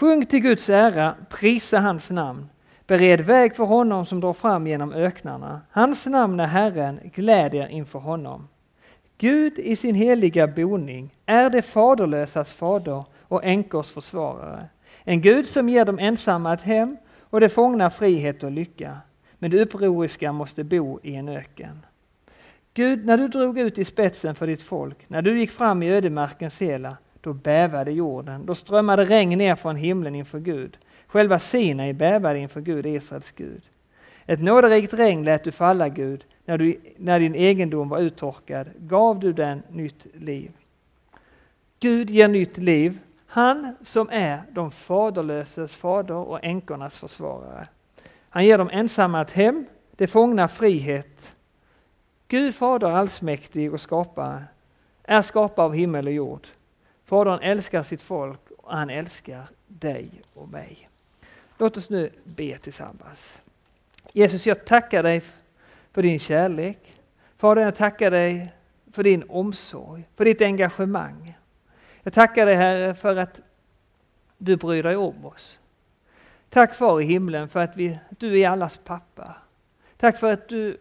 Sjung 0.00 0.26
till 0.26 0.40
Guds 0.40 0.68
ära, 0.68 1.14
prisa 1.28 1.78
hans 1.78 2.10
namn. 2.10 2.48
Bered 2.86 3.20
väg 3.20 3.56
för 3.56 3.64
honom 3.64 4.06
som 4.06 4.20
drar 4.20 4.32
fram 4.32 4.66
genom 4.66 4.92
öknarna. 4.92 5.60
Hans 5.70 6.06
namn 6.06 6.40
är 6.40 6.46
Herren, 6.46 7.00
gläd 7.14 7.54
er 7.54 7.66
inför 7.66 7.98
honom. 7.98 8.48
Gud 9.18 9.58
i 9.58 9.76
sin 9.76 9.94
heliga 9.94 10.46
boning 10.46 11.14
är 11.26 11.50
det 11.50 11.62
faderlösas 11.62 12.52
fader 12.52 13.04
och 13.20 13.44
änkors 13.44 13.90
försvarare. 13.90 14.68
En 15.04 15.20
Gud 15.20 15.46
som 15.46 15.68
ger 15.68 15.84
dem 15.84 15.98
ensamma 15.98 16.54
ett 16.54 16.62
hem 16.62 16.96
och 17.20 17.40
de 17.40 17.48
fångna 17.48 17.90
frihet 17.90 18.42
och 18.42 18.50
lycka. 18.50 18.98
Men 19.38 19.50
de 19.50 19.60
upproriska 19.62 20.32
måste 20.32 20.64
bo 20.64 21.00
i 21.02 21.14
en 21.14 21.28
öken. 21.28 21.86
Gud, 22.74 23.06
när 23.06 23.18
du 23.18 23.28
drog 23.28 23.58
ut 23.58 23.78
i 23.78 23.84
spetsen 23.84 24.34
för 24.34 24.46
ditt 24.46 24.62
folk, 24.62 25.08
när 25.08 25.22
du 25.22 25.40
gick 25.40 25.50
fram 25.50 25.82
i 25.82 25.90
ödemarkens 25.90 26.62
hela, 26.62 26.96
då 27.20 27.32
bävade 27.32 27.92
jorden, 27.92 28.46
då 28.46 28.54
strömmade 28.54 29.04
regn 29.04 29.38
ner 29.38 29.54
från 29.54 29.76
himlen 29.76 30.14
inför 30.14 30.38
Gud. 30.38 30.78
Själva 31.06 31.38
Sinai 31.38 31.92
bävade 31.92 32.38
inför 32.38 32.60
Gud, 32.60 32.86
Israels 32.86 33.30
Gud. 33.30 33.62
Ett 34.26 34.40
nåderikt 34.40 34.94
regn 34.94 35.22
lät 35.22 35.44
du 35.44 35.52
falla, 35.52 35.88
Gud, 35.88 36.24
när, 36.44 36.58
du, 36.58 36.80
när 36.96 37.20
din 37.20 37.34
egendom 37.34 37.88
var 37.88 37.98
uttorkad, 37.98 38.66
gav 38.78 39.20
du 39.20 39.32
den 39.32 39.62
nytt 39.68 40.06
liv. 40.14 40.50
Gud 41.80 42.10
ger 42.10 42.28
nytt 42.28 42.58
liv, 42.58 42.98
han 43.26 43.76
som 43.84 44.08
är 44.10 44.42
de 44.52 44.70
faderlösas 44.70 45.76
fader 45.76 46.14
och 46.14 46.38
änkornas 46.42 46.98
försvarare. 46.98 47.66
Han 48.28 48.44
ger 48.44 48.58
dem 48.58 48.70
ensamma 48.72 49.22
ett 49.22 49.30
hem, 49.30 49.66
de 49.96 50.06
fångna 50.06 50.48
frihet. 50.48 51.34
Gud 52.28 52.54
Fader 52.54 52.90
allsmäktig 52.90 53.74
och 53.74 53.80
skapare 53.80 54.44
är 55.02 55.22
skapare 55.22 55.66
av 55.66 55.74
himmel 55.74 56.06
och 56.06 56.12
jord. 56.12 56.46
Fadern 57.10 57.38
älskar 57.42 57.82
sitt 57.82 58.02
folk 58.02 58.40
och 58.58 58.72
han 58.72 58.90
älskar 58.90 59.48
dig 59.66 60.10
och 60.34 60.48
mig. 60.48 60.88
Låt 61.58 61.76
oss 61.76 61.90
nu 61.90 62.10
be 62.24 62.58
tillsammans. 62.58 63.40
Jesus, 64.12 64.46
jag 64.46 64.64
tackar 64.64 65.02
dig 65.02 65.22
för 65.92 66.02
din 66.02 66.18
kärlek. 66.18 66.94
Fader, 67.36 67.62
jag 67.62 67.74
tackar 67.74 68.10
dig 68.10 68.52
för 68.92 69.02
din 69.02 69.24
omsorg, 69.28 70.04
för 70.16 70.24
ditt 70.24 70.40
engagemang. 70.40 71.38
Jag 72.02 72.12
tackar 72.12 72.46
dig 72.46 72.54
Herre 72.54 72.94
för 72.94 73.16
att 73.16 73.40
du 74.38 74.56
bryr 74.56 74.82
dig 74.82 74.96
om 74.96 75.24
oss. 75.24 75.58
Tack 76.48 76.74
Far 76.74 77.00
i 77.00 77.04
himlen 77.04 77.48
för 77.48 77.60
att, 77.60 77.76
vi, 77.76 77.98
du 78.10 78.40
är 78.40 78.48
allas 78.48 78.80
pappa. 78.84 79.34
Tack 79.96 80.18
för 80.18 80.32
att 80.32 80.48
du 80.48 80.76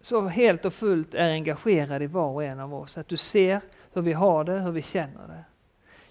så 0.00 0.28
helt 0.28 0.64
och 0.64 0.74
fullt 0.74 1.14
är 1.14 1.30
engagerad 1.30 2.02
i 2.02 2.06
var 2.06 2.30
och 2.30 2.44
en 2.44 2.60
av 2.60 2.74
oss. 2.74 2.98
Att 2.98 3.08
du 3.08 3.16
ser 3.16 3.60
hur 3.96 4.02
vi 4.02 4.12
har 4.12 4.44
det, 4.44 4.60
hur 4.60 4.72
vi 4.72 4.82
känner 4.82 5.28
det. 5.28 5.44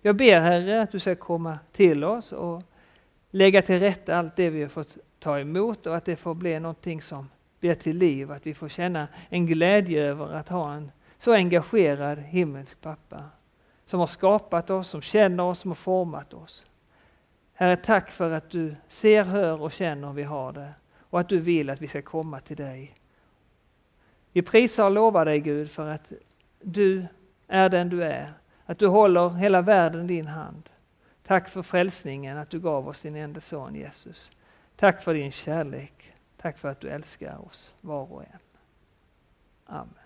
Jag 0.02 0.16
ber 0.16 0.40
Herre 0.40 0.82
att 0.82 0.92
du 0.92 1.00
ska 1.00 1.16
komma 1.16 1.60
till 1.72 2.04
oss 2.04 2.32
och 2.32 2.64
lägga 3.32 3.62
till 3.62 3.80
rätta 3.80 4.18
allt 4.18 4.36
det 4.36 4.50
vi 4.50 4.62
har 4.62 4.70
fått 4.70 4.98
ta 5.20 5.40
emot 5.40 5.88
och 5.88 5.96
att 5.96 6.06
det 6.06 6.16
får 6.16 6.34
bli 6.34 6.60
någonting 6.60 7.02
som 7.02 7.30
blir 7.60 7.74
till 7.74 7.98
liv. 7.98 8.32
Att 8.32 8.48
vi 8.48 8.54
får 8.54 8.70
känna 8.70 9.08
en 9.30 9.46
glädje 9.46 10.04
över 10.04 10.34
att 10.34 10.50
ha 10.50 10.74
en 10.74 10.92
så 11.20 11.34
engagerad 11.34 12.20
himmelsk 12.20 12.82
pappa 12.82 13.24
som 13.86 14.00
har 14.00 14.08
skapat 14.08 14.70
oss, 14.70 14.88
som 14.88 15.02
känner 15.02 15.44
oss, 15.44 15.60
som 15.60 15.72
har 15.72 15.76
format 15.76 16.34
oss. 16.34 16.66
Herre, 17.54 17.78
tack 17.78 18.12
för 18.12 18.32
att 18.32 18.50
du 18.50 18.76
ser, 18.88 19.24
hör 19.24 19.62
och 19.62 19.72
känner 19.72 20.08
hur 20.08 20.14
vi 20.14 20.24
har 20.24 20.52
det 20.52 20.74
och 21.00 21.20
att 21.20 21.30
du 21.30 21.40
vill 21.40 21.70
att 21.70 21.82
vi 21.82 21.88
ska 21.88 22.02
komma 22.02 22.40
till 22.40 22.58
dig. 22.58 22.96
Vi 24.32 24.42
prisar 24.42 24.86
och 24.86 24.92
lovar 24.92 25.26
dig 25.26 25.40
Gud 25.40 25.72
för 25.72 25.90
att 25.90 26.12
du 26.62 27.06
är 27.48 27.70
den 27.70 27.90
du 27.90 28.04
är, 28.04 28.34
att 28.66 28.80
du 28.80 28.88
håller 28.88 29.30
hela 29.30 29.62
världen 29.62 30.04
i 30.04 30.08
din 30.08 30.28
hand. 30.28 30.70
Tack 31.24 31.50
för 31.50 31.62
frälsningen, 31.62 32.38
att 32.38 32.50
du 32.50 32.60
gav 32.60 32.88
oss 32.88 33.02
din 33.02 33.16
enda 33.16 33.42
son 33.42 33.76
Jesus. 33.76 34.32
Tack 34.76 35.02
för 35.02 35.14
din 35.14 35.32
kärlek. 35.32 36.14
Tack 36.38 36.58
för 36.58 36.70
att 36.70 36.80
du 36.80 36.90
älskar 36.90 37.46
oss 37.48 37.74
var 37.82 38.14
och 38.14 38.24
en. 38.24 38.40
Amen. 39.66 40.05